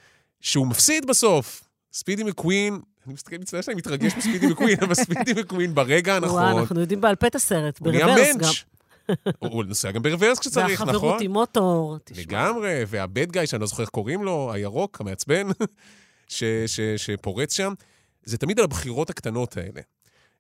[0.42, 1.64] שהוא מפסיד בסוף.
[1.94, 6.44] ספידי מקווין, אני מסתכל, מצטער שאני מתרגש מספידי מקווין, אבל ספידי מקווין ברגע הנכון.
[6.44, 8.52] וואו, אנחנו יודעים בעל פה את הסרט, ברוורס גם.
[9.40, 10.88] הוא נוסע גם ברוורס כשצריך, נכון?
[10.88, 12.22] והחברות עם מוטור, תשמע.
[12.22, 15.48] לגמרי, והבד גאי, שאני לא זוכר איך קוראים לו, הירוק, המעצבן,
[16.98, 17.74] שפורץ שם.
[18.24, 19.82] זה תמיד על הבחירות הקטנות האלה.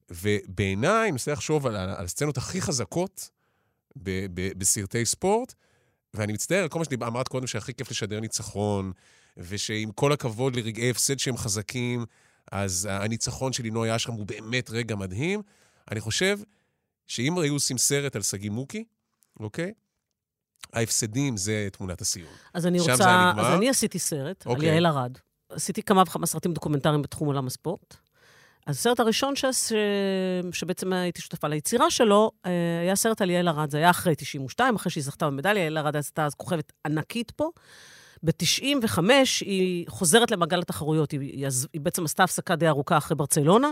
[0.09, 3.29] ובעיניי, אני מנסה לחשוב על, על הסצנות הכי חזקות
[3.95, 5.53] ב, ב, בסרטי ספורט,
[6.13, 8.91] ואני מצטער על כל מה שאמרת קודם, שהכי כיף לשדר ניצחון,
[9.37, 12.05] ושעם כל הכבוד לרגעי הפסד שהם חזקים,
[12.51, 15.41] אז הניצחון של לינוי אשרם הוא באמת רגע מדהים.
[15.91, 16.39] אני חושב
[17.07, 18.83] שאם היו עושים סרט על שגיא מוקי,
[19.39, 19.73] אוקיי?
[20.73, 22.29] ההפסדים זה תמונת הסיום.
[22.53, 23.31] אז אני רוצה...
[23.37, 24.67] אז אני עשיתי סרט על אוקיי.
[24.69, 25.17] יעל ארד.
[25.49, 27.95] עשיתי כמה וכמה סרטים דוקומנטריים בתחום עולם הספורט.
[28.67, 29.45] אז הסרט הראשון ש...
[29.45, 29.73] ש...
[30.51, 33.69] שבעצם הייתי שותפה ליצירה שלו, אה, היה סרט על יעל ארד.
[33.69, 35.63] זה היה אחרי 92, אחרי שהיא זכתה במדליה.
[35.63, 37.49] יעל ארד הייתה אז כוכבת ענקית פה.
[38.23, 38.99] ב-95
[39.41, 41.11] היא חוזרת למעגל התחרויות.
[41.11, 43.71] היא, היא, היא בעצם עשתה הפסקה די ארוכה אחרי ברצלונה.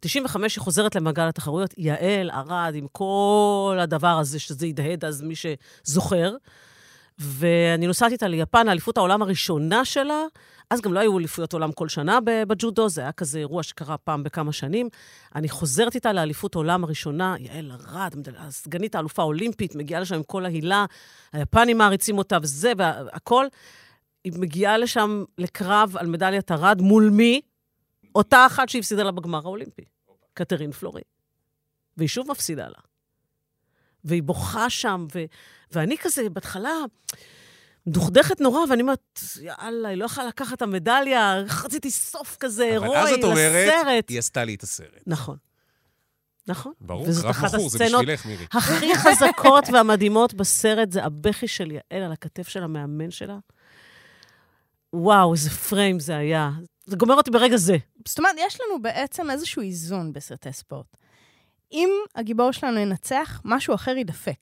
[0.00, 1.74] 95 היא חוזרת למעגל התחרויות.
[1.78, 6.36] יעל ארד, עם כל הדבר הזה, שזה הדהד אז מי שזוכר.
[7.18, 10.22] ואני נוסעת איתה ליפן, האליפות העולם הראשונה שלה.
[10.70, 14.22] אז גם לא היו אליפויות עולם כל שנה בג'ודו, זה היה כזה אירוע שקרה פעם
[14.22, 14.88] בכמה שנים.
[15.34, 18.14] אני חוזרת איתה לאליפות עולם הראשונה, יעל ארד,
[18.50, 20.84] סגנית האלופה האולימפית, מגיעה לשם עם כל ההילה,
[21.32, 23.46] היפנים מעריצים אותה וזה, והכל.
[24.24, 27.40] היא מגיעה לשם לקרב על מדליית ארד, מול מי?
[28.16, 29.84] אותה אחת שהפסידה לה בגמר האולימפי,
[30.34, 31.02] קטרין פלורי.
[31.96, 32.78] והיא שוב מפסידה לה.
[34.04, 35.24] והיא בוכה שם, ו...
[35.72, 36.70] ואני כזה, בהתחלה,
[37.86, 42.84] מדוכדכת נורא, ואני אומרת, יאללה, היא לא יכולה לקחת את המדליה, רציתי סוף כזה אבל
[42.84, 44.10] הירואי אז את אומרת, לסרט.
[44.10, 45.02] היא עשתה לי את הסרט.
[45.06, 45.36] נכון.
[46.48, 46.72] נכון.
[46.80, 48.46] ברור, קרב מכור, זה בשבילך, מירי.
[48.52, 53.38] הכי חזקות והמדהימות בסרט, זה הבכי של יעל על הכתף של המאמן שלה.
[54.92, 56.50] וואו, איזה פריים זה היה.
[56.86, 57.76] זה גומר אותי ברגע זה.
[58.08, 60.96] זאת אומרת, יש לנו בעצם איזשהו איזון בסרטי ספורט.
[61.72, 64.38] אם הגיבור שלנו ינצח, משהו אחר יידפק.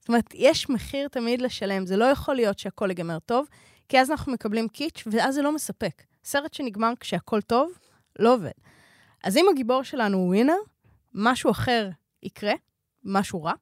[0.00, 3.46] זאת אומרת, יש מחיר תמיד לשלם, זה לא יכול להיות שהכל ייגמר טוב,
[3.88, 6.02] כי אז אנחנו מקבלים קיץ', ואז זה לא מספק.
[6.24, 7.72] סרט שנגמר כשהכל טוב,
[8.18, 8.50] לא עובד.
[9.24, 10.56] אז אם הגיבור שלנו הוא ווינר,
[11.14, 11.90] משהו אחר
[12.22, 12.54] יקרה,
[13.04, 13.52] משהו רע,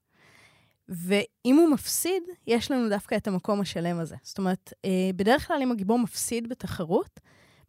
[0.88, 4.16] ואם הוא מפסיד, יש לנו דווקא את המקום השלם הזה.
[4.22, 7.20] זאת אומרת, אה, בדרך כלל אם הגיבור מפסיד בתחרות,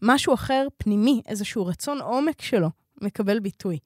[0.08, 2.70] משהו אחר פנימי, איזשהו רצון עומק שלו,
[3.02, 3.80] מקבל ביטוי.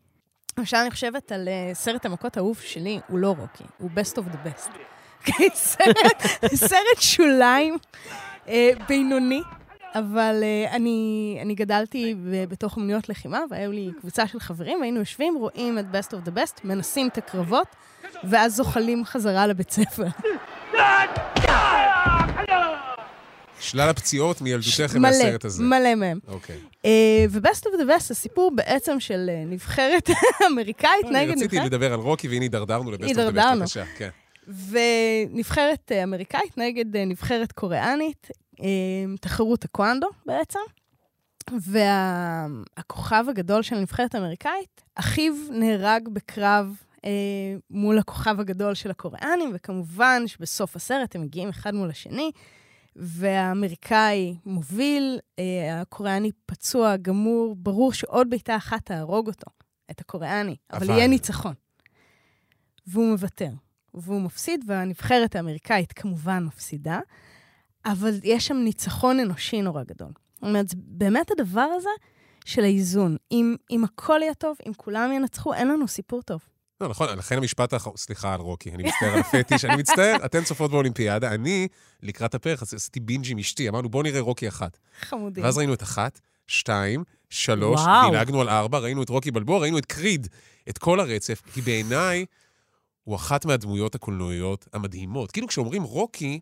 [0.57, 4.33] למשל, אני חושבת על uh, סרט המכות האהוב שלי, הוא לא רוקי, הוא best of
[4.33, 4.69] the best.
[5.19, 5.49] אוקיי,
[6.55, 7.77] סרט, שוליים,
[8.45, 8.49] uh,
[8.87, 9.41] בינוני,
[9.95, 12.15] אבל uh, אני, אני גדלתי
[12.49, 16.31] בתוך אמנויות לחימה, והיו לי קבוצה של חברים, היינו יושבים, רואים את best of the
[16.37, 17.67] best, מנסים את הקרבות,
[18.23, 20.07] ואז זוחלים חזרה לבית ספר.
[23.59, 24.57] שלל הפציעות מלא,
[24.99, 25.63] מהסרט הזה.
[25.63, 26.19] מלא מהם.
[26.27, 26.57] אוקיי.
[26.85, 30.09] אה, ו-Best of the Best, הסיפור בעצם של אה, נבחרת
[30.51, 31.65] אמריקאית אני נגד רציתי נבחרת...
[31.65, 33.59] לדבר על רוקי, והנה הידרדרנו לבסט אוף דה הידרדרנו.
[33.59, 34.09] בבקשה, כן.
[34.69, 38.27] ונבחרת אה, אמריקאית נגד אה, נבחרת קוריאנית,
[38.61, 38.67] אה,
[39.21, 40.59] תחרות טקוונדו בעצם.
[41.59, 47.09] והכוכב הגדול של הנבחרת האמריקאית, אחיו נהרג בקרב אה,
[47.69, 52.31] מול הכוכב הגדול של הקוריאנים, וכמובן שבסוף הסרט הם מגיעים אחד מול השני,
[53.01, 59.51] והאמריקאי מוביל, אה, הקוריאני פצוע, גמור, ברור שעוד בעיטה אחת תהרוג אותו,
[59.91, 61.53] את הקוריאני, אבל, אבל- יהיה ניצחון.
[62.87, 63.49] והוא מוותר,
[63.93, 66.99] והוא מפסיד, והנבחרת האמריקאית כמובן מפסידה,
[67.85, 70.11] אבל יש שם ניצחון אנושי נורא גדול.
[70.35, 71.89] זאת אומרת, באמת הדבר הזה
[72.45, 73.17] של האיזון.
[73.31, 76.41] אם, אם הכל יהיה טוב, אם כולם ינצחו, אין לנו סיפור טוב.
[76.81, 80.43] לא, נכון, לכן המשפט האחרון, סליחה על רוקי, אני מצטער על הפטיש, אני מצטער, אתן
[80.43, 81.67] צופות באולימפיאדה, אני,
[82.03, 84.77] לקראת הפרק, עשיתי בינג' עם אשתי, אמרנו, בואו נראה רוקי אחת.
[85.01, 85.43] חמודים.
[85.43, 87.81] ואז ראינו את אחת, שתיים, שלוש.
[88.09, 90.27] דילגנו על ארבע, ראינו את רוקי בלבוע, ראינו את קריד,
[90.69, 92.25] את כל הרצף, כי בעיניי
[93.03, 95.31] הוא אחת מהדמויות הקולנועיות המדהימות.
[95.31, 96.39] כאילו כשאומרים רוקי,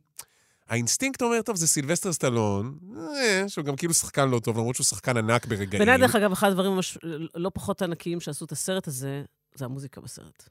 [0.70, 4.86] האינסטינקט אומר, טוב, זה סילבסטר סטלון, אה, שהוא גם כאילו שחקן לא טוב, למרות שהוא
[4.86, 5.80] שחקן ענק ברגעים.
[5.80, 6.98] בעיניי, דרך אגב, אחד הדברים ממש
[7.36, 9.24] לא פחות ענקיים שעשו את הסרט הזה,
[9.58, 10.50] זה המוזיקה בסרט.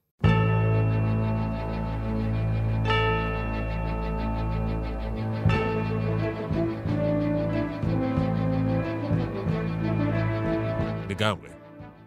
[11.10, 11.48] לגמרי.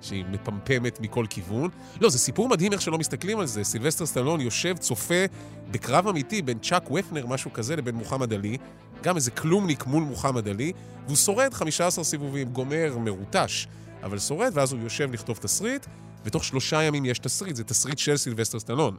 [0.02, 1.70] שהיא מפמפמת מכל כיוון.
[2.02, 3.64] לא, זה סיפור מדהים איך שלא מסתכלים על זה.
[3.64, 5.26] סילבסטר סטלון יושב, צופה
[5.72, 8.58] בקרב אמיתי בין צ'אק ופנר, משהו כזה, לבין מוחמד עלי.
[9.04, 10.74] גם איזה כלומניק מול מוחמד עלי,
[11.06, 13.68] והוא שורד 15 סיבובים, גומר, מרוטש,
[14.04, 15.86] אבל שורד, ואז הוא יושב לכתוב תסריט,
[16.30, 18.98] ותוך שלושה ימים יש תסריט, זה תסריט של סילבסטר סטלון.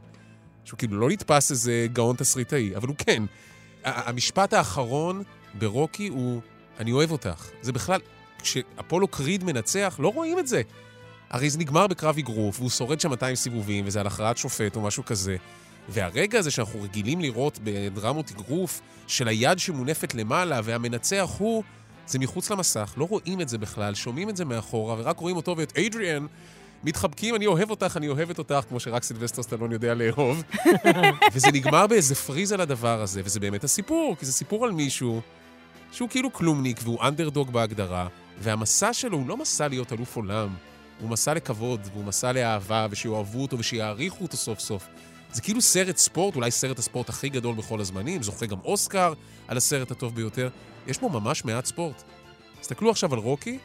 [0.65, 3.23] שהוא כאילו לא נתפס איזה גאון תסריטאי, אבל הוא כן.
[3.83, 6.41] המשפט האחרון ברוקי הוא,
[6.79, 7.45] אני אוהב אותך.
[7.61, 7.99] זה בכלל,
[8.41, 10.61] כשאפולו קריד מנצח, לא רואים את זה.
[11.29, 14.81] הרי זה נגמר בקרב אגרוף, והוא שורד שם 200 סיבובים, וזה על הכרעת שופט או
[14.81, 15.35] משהו כזה.
[15.89, 21.63] והרגע הזה שאנחנו רגילים לראות בדרמות אגרוף, של היד שמונפת למעלה, והמנצח הוא,
[22.07, 25.57] זה מחוץ למסך, לא רואים את זה בכלל, שומעים את זה מאחורה, ורק רואים אותו
[25.57, 26.25] ואת אדריאן
[26.83, 30.43] מתחבקים, אני אוהב אותך, אני אוהבת אותך, כמו שרק סילבסטר סטלון יודע לאהוב.
[31.33, 35.21] וזה נגמר באיזה פריז על הדבר הזה, וזה באמת הסיפור, כי זה סיפור על מישהו
[35.91, 38.07] שהוא כאילו כלומניק והוא אנדרדוג בהגדרה,
[38.39, 40.49] והמסע שלו הוא לא מסע להיות אלוף עולם,
[40.99, 44.87] הוא מסע לכבוד, והוא מסע לאהבה, ושיאהבו אותו ושיעריכו אותו סוף סוף.
[45.33, 49.13] זה כאילו סרט ספורט, אולי סרט הספורט הכי גדול בכל הזמנים, זוכה גם אוסקר
[49.47, 50.49] על הסרט הטוב ביותר.
[50.87, 52.03] יש בו ממש מעט ספורט.
[52.61, 53.57] תסתכלו עכשיו על רוקי,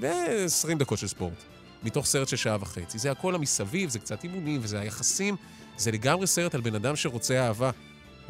[0.00, 1.44] ו-20 דקות של ספורט,
[1.82, 2.98] מתוך סרט של שעה וחצי.
[2.98, 5.36] זה הכל המסביב, זה קצת אימונים, וזה היחסים,
[5.76, 7.70] זה לגמרי סרט על בן אדם שרוצה אהבה.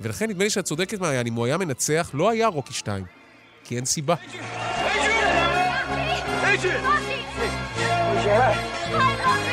[0.01, 3.05] ולכן נדמה לי שאת צודקת, מעיין, אם הוא היה מנצח, לא היה רוקי 2.
[3.65, 4.15] כי אין סיבה.
[8.91, 9.48] I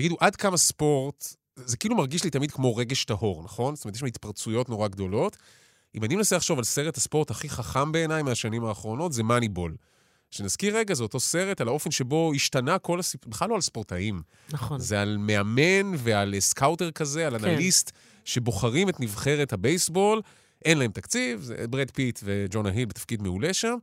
[0.00, 3.76] תגידו, עד כמה ספורט, זה כאילו מרגיש לי תמיד כמו רגש טהור, נכון?
[3.76, 5.36] זאת אומרת, יש שם התפרצויות נורא גדולות.
[5.94, 9.76] אם אני מנסה לחשוב על סרט הספורט הכי חכם בעיניי מהשנים האחרונות, זה מאניבול.
[10.30, 14.22] שנזכיר רגע, זה אותו סרט על האופן שבו השתנה כל הסיפור, בכלל לא על ספורטאים.
[14.52, 14.80] נכון.
[14.80, 17.48] זה על מאמן ועל סקאוטר כזה, על כן.
[17.48, 17.92] אנליסט,
[18.24, 20.22] שבוחרים את נבחרת הבייסבול,
[20.64, 23.76] אין להם תקציב, זה ברד פיט וג'ונה היל בתפקיד מעולה שם.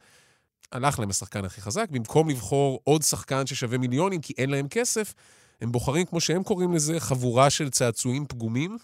[0.72, 5.14] הלך להם השחקן הכי חזק, במקום לבחור עוד שחקן ששווה מיליונים, כי אין להם כסף,
[5.62, 8.78] הם בוחרים, כמו שהם קוראים לזה, חבורה של צעצועים פגומים,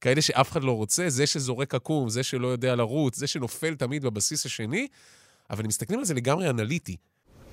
[0.00, 4.02] כאלה שאף אחד לא רוצה, זה שזורק עקום, זה שלא יודע לרוץ, זה שנופל תמיד
[4.02, 4.88] בבסיס השני,
[5.50, 6.96] אבל הם מסתכלים על זה לגמרי אנליטי.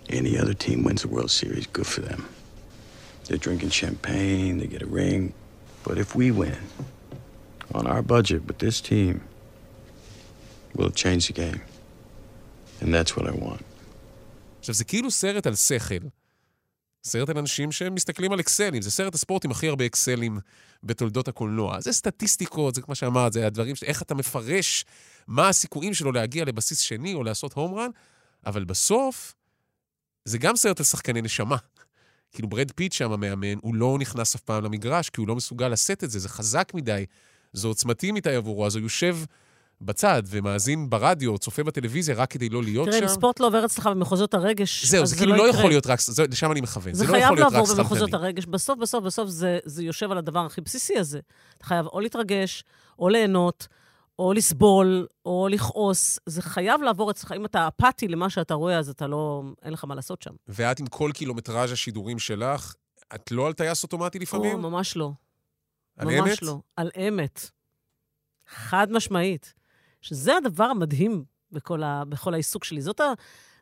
[0.07, 2.21] Any other team wins the World Series, good for them.
[3.25, 5.33] They're drinking champagne, they get a ring.
[5.85, 6.61] But if we win,
[7.77, 9.13] on our budget with this team,
[10.75, 11.61] we'll change the game.
[12.81, 13.63] And that's what I want.
[14.59, 15.95] עכשיו, זה כאילו סרט על שכל.
[17.05, 18.81] סרט על אנשים שמסתכלים על אקסלים.
[18.81, 20.39] זה סרט הספורט עם הכי הרבה אקסלים
[20.83, 21.81] בתולדות הקולנוע.
[21.81, 24.85] זה סטטיסטיקות, זה כמו שאמרת, זה הדברים, ש- איך אתה מפרש
[25.27, 27.89] מה הסיכויים שלו להגיע לבסיס שני או לעשות הום רן,
[28.45, 29.33] אבל בסוף,
[30.25, 31.57] זה גם סרט על שחקני נשמה.
[32.31, 35.67] כאילו ברד פיט שם, המאמן, הוא לא נכנס אף פעם למגרש, כי הוא לא מסוגל
[35.67, 37.05] לשאת את זה, זה חזק מדי,
[37.53, 39.17] זה עוצמתי מדי עבורו, אז הוא יושב
[39.81, 43.03] בצד ומאזין ברדיו, צופה בטלוויזיה רק כדי לא להיות תראה, שם.
[43.03, 45.59] אם ספורט לא עובר אצלך במחוזות הרגש, זהו, אז זה כאילו לא יקרה.
[45.59, 46.93] יכול להיות רק, זה- לשם אני מכוון.
[46.93, 48.25] זה לא חייב יכול להיות לעבור רק במחוזות סחטני.
[48.25, 48.45] הרגש.
[48.45, 51.19] בסוף, בסוף, בסוף זה, זה יושב על הדבר הכי בסיסי הזה.
[51.57, 52.63] אתה חייב או להתרגש,
[52.99, 53.67] או ליהנות,
[54.19, 56.19] או לסבול, או לכעוס.
[56.25, 57.31] זה חייב לעבור אצלך.
[57.31, 59.43] אם אתה אפאתי למה שאתה רואה, אז אתה לא...
[59.63, 60.31] אין לך מה לעשות שם.
[60.47, 62.73] ואת עם כל קילומטראז' השידורים שלך,
[63.15, 64.61] את לא על טייס אוטומטי או, לפעמים?
[64.61, 65.11] ממש לא.
[65.97, 66.41] על ממש אמת?
[66.41, 66.59] לא.
[66.75, 67.49] על אמת.
[68.47, 69.53] חד משמעית.
[70.05, 72.81] שזה הדבר המדהים בכל, ה, בכל העיסוק שלי.
[72.81, 73.13] זאת ה,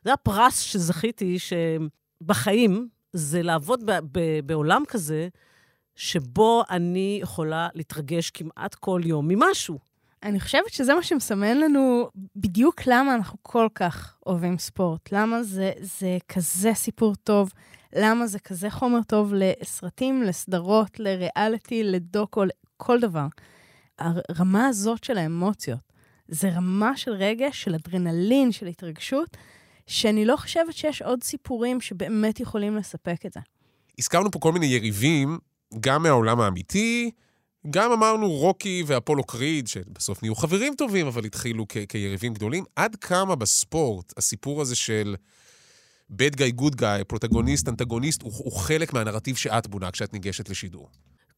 [0.04, 5.28] זה הפרס שזכיתי, שבחיים, זה לעבוד ב, ב, בעולם כזה,
[5.96, 9.78] שבו אני יכולה להתרגש כמעט כל יום ממשהו.
[10.22, 15.12] אני חושבת שזה מה שמסמן לנו בדיוק למה אנחנו כל כך אוהבים ספורט.
[15.12, 17.52] למה זה, זה כזה סיפור טוב,
[17.96, 23.26] למה זה כזה חומר טוב לסרטים, לסדרות, לריאליטי, לדוקו, לכל דבר.
[23.98, 25.93] הרמה הזאת של האמוציות,
[26.28, 29.36] זה רמה של רגש, של אדרנלין, של התרגשות,
[29.86, 33.40] שאני לא חושבת שיש עוד סיפורים שבאמת יכולים לספק את זה.
[33.98, 35.38] הזכרנו פה כל מיני יריבים,
[35.80, 37.10] גם מהעולם האמיתי,
[37.70, 42.64] גם אמרנו רוקי ואפולו קריד, שבסוף נהיו חברים טובים, אבל התחילו כ- כיריבים גדולים.
[42.76, 45.16] עד כמה בספורט הסיפור הזה של
[46.12, 50.88] bad guy, good guy, פרוטגוניסט, אנטגוניסט, הוא, הוא חלק מהנרטיב שאת בונה כשאת ניגשת לשידור.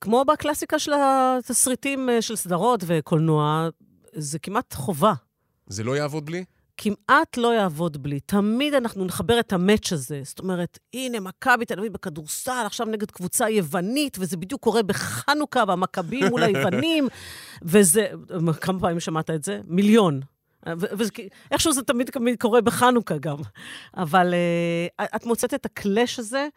[0.01, 3.68] כמו בקלאסיקה של התסריטים אה, של סדרות וקולנוע,
[4.16, 5.12] זה כמעט חובה.
[5.66, 6.44] זה לא יעבוד בלי?
[6.76, 8.20] כמעט לא יעבוד בלי.
[8.20, 10.20] תמיד אנחנו נחבר את המאץ' הזה.
[10.24, 15.64] זאת אומרת, הנה, מכבי תל אביב בכדורסל, עכשיו נגד קבוצה יוונית, וזה בדיוק קורה בחנוכה,
[15.68, 17.09] והמכבים מול היוונים,
[17.62, 18.07] וזה...
[18.61, 19.61] כמה פעמים שמעת את זה?
[19.64, 20.20] מיליון.
[20.66, 23.37] ואיכשהו זה תמיד, תמיד קורה בחנוכה גם.
[23.96, 24.35] אבל
[25.00, 26.48] uh, את מוצאת את הקלאש הזה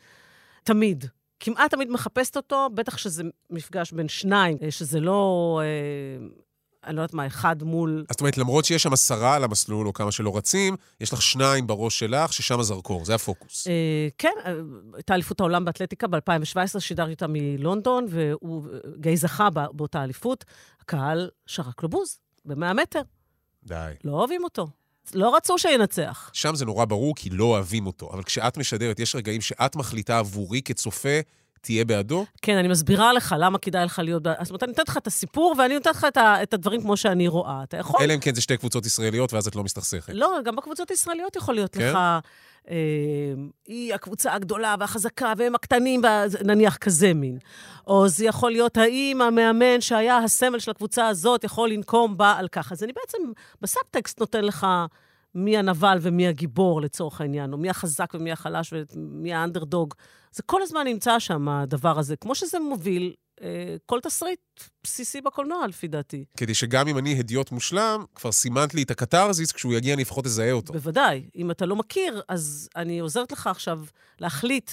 [0.64, 1.06] תמיד.
[1.40, 5.62] כמעט תמיד מחפשת אותו, בטח שזה מפגש בין שניים, אה, שזה לא...
[5.62, 6.42] Uh,
[6.90, 8.06] אני לא יודעת מה, אחד מול...
[8.10, 11.22] אז זאת אומרת, למרות שיש שם עשרה על המסלול, או כמה שלא רצים, יש לך
[11.22, 13.68] שניים בראש שלך, ששם הזרקור, זה הפוקוס.
[13.68, 13.74] אה,
[14.18, 14.54] כן, אה,
[14.94, 18.64] הייתה אליפות העולם באתלטיקה ב-2017, שידרתי אותה מלונדון, והוא
[19.00, 20.46] גיא זכה בא- באותה אליפות.
[20.82, 23.02] הקהל שרק לו בוז, ב-100 מטר.
[23.64, 23.92] די.
[24.04, 24.68] לא אוהבים אותו.
[25.14, 26.30] לא רצו שינצח.
[26.34, 28.10] שם זה נורא ברור, כי לא אוהבים אותו.
[28.14, 31.20] אבל כשאת משדרת, יש רגעים שאת מחליטה עבורי כצופה,
[31.62, 32.26] תהיה בעדו?
[32.42, 34.24] כן, אני מסבירה לך למה כדאי לך להיות...
[34.24, 36.82] ב- זאת אומרת, אני נותנת לך את הסיפור, ואני נותנת לך את, ה- את הדברים
[36.82, 37.64] כמו שאני רואה.
[37.64, 38.00] אתה יכול...
[38.04, 40.14] אלא אם כן זה שתי קבוצות ישראליות, ואז את לא מסתכסכת.
[40.14, 41.90] לא, גם בקבוצות הישראליות יכול להיות כן?
[41.90, 41.98] לך...
[42.70, 42.76] אה,
[43.68, 46.02] היא הקבוצה הגדולה והחזקה, והם הקטנים,
[46.46, 47.38] נניח כזה מין.
[47.88, 52.48] או זה יכול להיות האם המאמן שהיה הסמל של הקבוצה הזאת יכול לנקום בה על
[52.48, 52.74] ככה.
[52.76, 53.18] אז אני בעצם
[53.62, 54.68] בסאבטקסט נותן לך
[55.36, 59.94] מי הנבל ומי הגיבור לצורך העניין, או מי החזק ומי החלש ומי האנדרדוג.
[60.32, 62.16] זה כל הזמן נמצא שם, הדבר הזה.
[62.16, 64.40] כמו שזה מוביל אה, כל תסריט
[64.84, 66.26] בסיסי בקולנוע, לפי דעתי.
[66.38, 70.26] כדי שגם אם אני הדיוט מושלם, כבר סימנת לי את הקתרזיס, כשהוא יגיע אני לפחות
[70.26, 70.74] אזהה אותו.
[70.74, 71.30] בוודאי.
[71.36, 73.80] אם אתה לא מכיר, אז אני עוזרת לך עכשיו
[74.20, 74.72] להחליט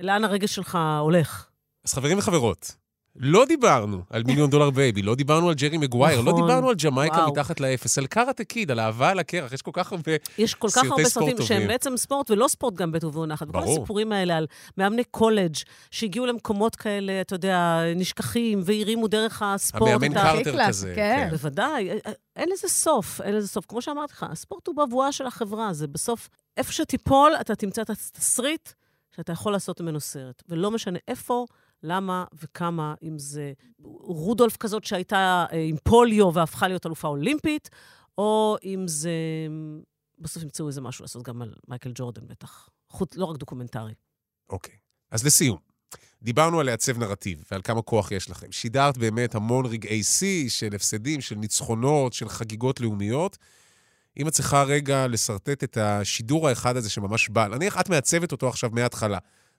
[0.00, 1.46] לאן הרגש שלך הולך.
[1.84, 2.76] אז חברים וחברות,
[3.16, 6.46] לא דיברנו על מיליון דולר בייבי, לא דיברנו על ג'רי מגווייר, לא נכון.
[6.46, 7.32] דיברנו על ג'מייקה וואו.
[7.32, 10.12] מתחת לאפס, על קראטה קיד, על אהבה על הקרח, יש כל כך הרבה...
[10.38, 11.68] יש כל כך סרטי הרבה ספורט סרטים שהם טובים.
[11.68, 13.48] בעצם ספורט ולא ספורט גם בעת ובעונה אחת.
[13.48, 13.76] וכל ברור.
[13.76, 14.46] הסיפורים האלה על
[14.78, 15.54] מאמני קולג'
[15.90, 19.92] שהגיעו למקומות כאלה, אתה יודע, נשכחים, והרימו דרך הספורט.
[19.92, 20.92] המאמן קרטר קלאסי, כזה.
[20.96, 21.28] כן.
[21.30, 21.88] בוודאי,
[22.36, 23.66] אין לזה סוף, אין לזה סוף.
[23.66, 27.90] כמו שאמרתי לך, הספורט הוא בבואה של החברה, זה בסוף, איפה שתיפול, אתה תמצא את
[27.90, 28.68] התסריט
[29.16, 30.42] שאתה יכול לעשות ממנו סרט.
[30.48, 31.46] ולא משנה איפה,
[31.82, 33.52] למה וכמה, אם זה
[34.04, 37.70] רודולף הזאת שהייתה אה, עם פוליו והפכה להיות אלופה אולימפית,
[38.18, 39.12] או אם זה...
[40.18, 42.68] בסוף ימצאו איזה משהו לעשות גם על מייקל ג'ורדן בטח.
[42.88, 43.94] חוץ, לא רק דוקומנטרי.
[44.50, 44.74] אוקיי.
[45.10, 45.58] אז לסיום,
[46.22, 48.52] דיברנו על לעצב נרטיב ועל כמה כוח יש לכם.
[48.52, 53.38] שידרת באמת המון רגעי שיא של הפסדים, של ניצחונות, של חגיגות לאומיות.
[54.18, 58.48] אם את צריכה רגע לשרטט את השידור האחד הזה שממש בא, נניח את מעצבת אותו
[58.48, 59.18] עכשיו מההתחלה.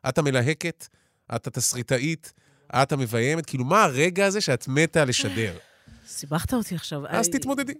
[0.09, 0.87] את המלהקת,
[1.35, 2.33] את התסריטאית,
[2.75, 5.57] את המביימת, כאילו, מה הרגע הזה שאת מתה לשדר?
[6.07, 7.07] סיבכת אותי עכשיו.
[7.07, 7.73] אז אה, תתמודדי.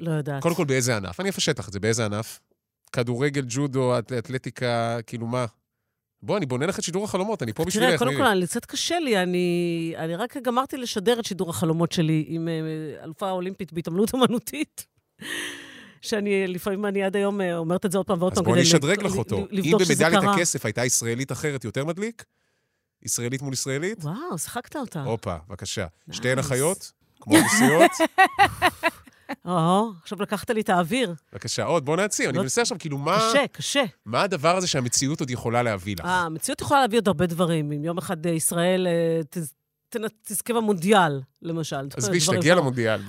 [0.00, 0.42] לא יודעת.
[0.42, 1.20] קודם כל, באיזה ענף?
[1.20, 2.40] אני אפשט לך את זה, באיזה ענף?
[2.92, 5.46] כדורגל, ג'ודו, אתלטיקה, כאילו מה?
[6.22, 7.86] בוא, אני בונה לך את שידור החלומות, אני פה בשבילך.
[7.86, 8.40] תראה, קודם מירי.
[8.40, 13.04] כל, קצת קשה לי, אני, אני רק גמרתי לשדר את שידור החלומות שלי עם אה,
[13.04, 14.86] אלופה אולימפית בהתעמלות אומנותית.
[16.02, 18.52] שאני לפעמים, אני עד היום אה, אומרת את זה עוד פעם ועוד אז פעם, בוא
[18.52, 19.36] כדי נשדרג לב- לך אותו.
[19.52, 20.24] אם במדליית.
[20.34, 22.24] הכסף הייתה ישראלית אחרת, יותר מדליק?
[23.02, 24.04] ישראלית מול ישראלית?
[24.04, 25.02] וואו, שיחקת אותה.
[25.02, 25.86] הופה, בבקשה.
[26.10, 26.92] שתיהן אחיות?
[27.20, 27.90] כמו נסיעות?
[29.44, 31.14] או, עכשיו לקחת לי את האוויר.
[31.32, 32.28] בבקקה, עוד, בוא נעצים.
[32.28, 33.18] אני לא- מנסה עכשיו, כאילו, מה...
[33.30, 33.82] קשה, קשה.
[34.06, 36.04] מה הדבר הזה שהמציאות עוד יכולה להביא לך?
[36.04, 37.72] אה, המציאות יכולה להביא עוד הרבה דברים.
[37.72, 38.86] אם יום אחד אה, ישראל
[40.24, 41.88] תזכה במונדיאל, למשל.
[41.96, 43.00] עזבי, שתגיע לא- למונדיאל.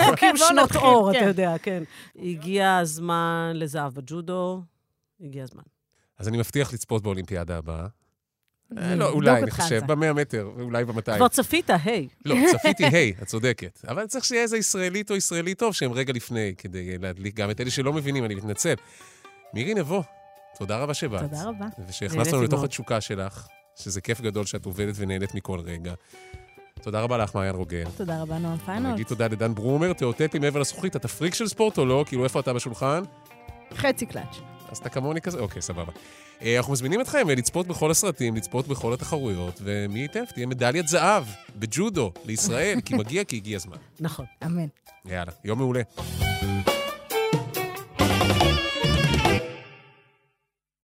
[0.00, 1.18] רחוקים בוא שנות נתחיל, אור, כן.
[1.18, 1.82] אתה יודע, כן.
[2.16, 4.62] הגיע הזמן לזהב בג'ודו,
[5.20, 5.62] הגיע הזמן.
[6.18, 7.86] אז אני מבטיח לצפות באולימפיאדה הבאה.
[8.78, 9.80] אה, נבדוק לא, אולי, אני חושב.
[9.86, 11.18] במאה מטר, אולי במאתיים.
[11.18, 12.08] כבר צפית, היי.
[12.24, 13.80] לא, צפיתי, היי, את צודקת.
[13.88, 17.60] אבל צריך שיהיה איזה ישראלית או ישראלי טוב שהם רגע לפני, כדי להדליק גם את
[17.60, 18.74] אלה שלא מבינים, אני מתנצל.
[19.54, 20.02] מירי נבו,
[20.58, 21.20] תודה רבה שבאת.
[21.20, 21.66] תודה רבה.
[21.88, 22.64] ושהכנסת לנו לתוך.
[22.64, 25.94] התשוקה שלך, שזה כיף גדול שאת עובדת ונהנית מכל רגע.
[26.82, 27.84] תודה רבה לך, מעיין רוגל.
[27.96, 28.92] תודה רבה, נועם פיינולד.
[28.94, 32.04] נגיד תודה לדן ברומר, תאותת לי מעבר לזכוכית, אתה פריק של ספורט או לא?
[32.08, 33.02] כאילו, איפה אתה בשולחן?
[33.74, 34.36] חצי קלאץ'.
[34.70, 35.38] אז אתה כמוני כזה?
[35.38, 35.92] אוקיי, סבבה.
[36.42, 40.88] אה, אנחנו מזמינים אתכם אה, לצפות בכל הסרטים, לצפות בכל התחרויות, ומי ייתן, תהיה מדליית
[40.88, 41.24] זהב
[41.56, 43.76] בג'ודו לישראל, כי מגיע, כי הגיע הזמן.
[44.00, 44.26] נכון.
[44.44, 44.66] אמן.
[45.04, 45.82] יאללה, יום מעולה.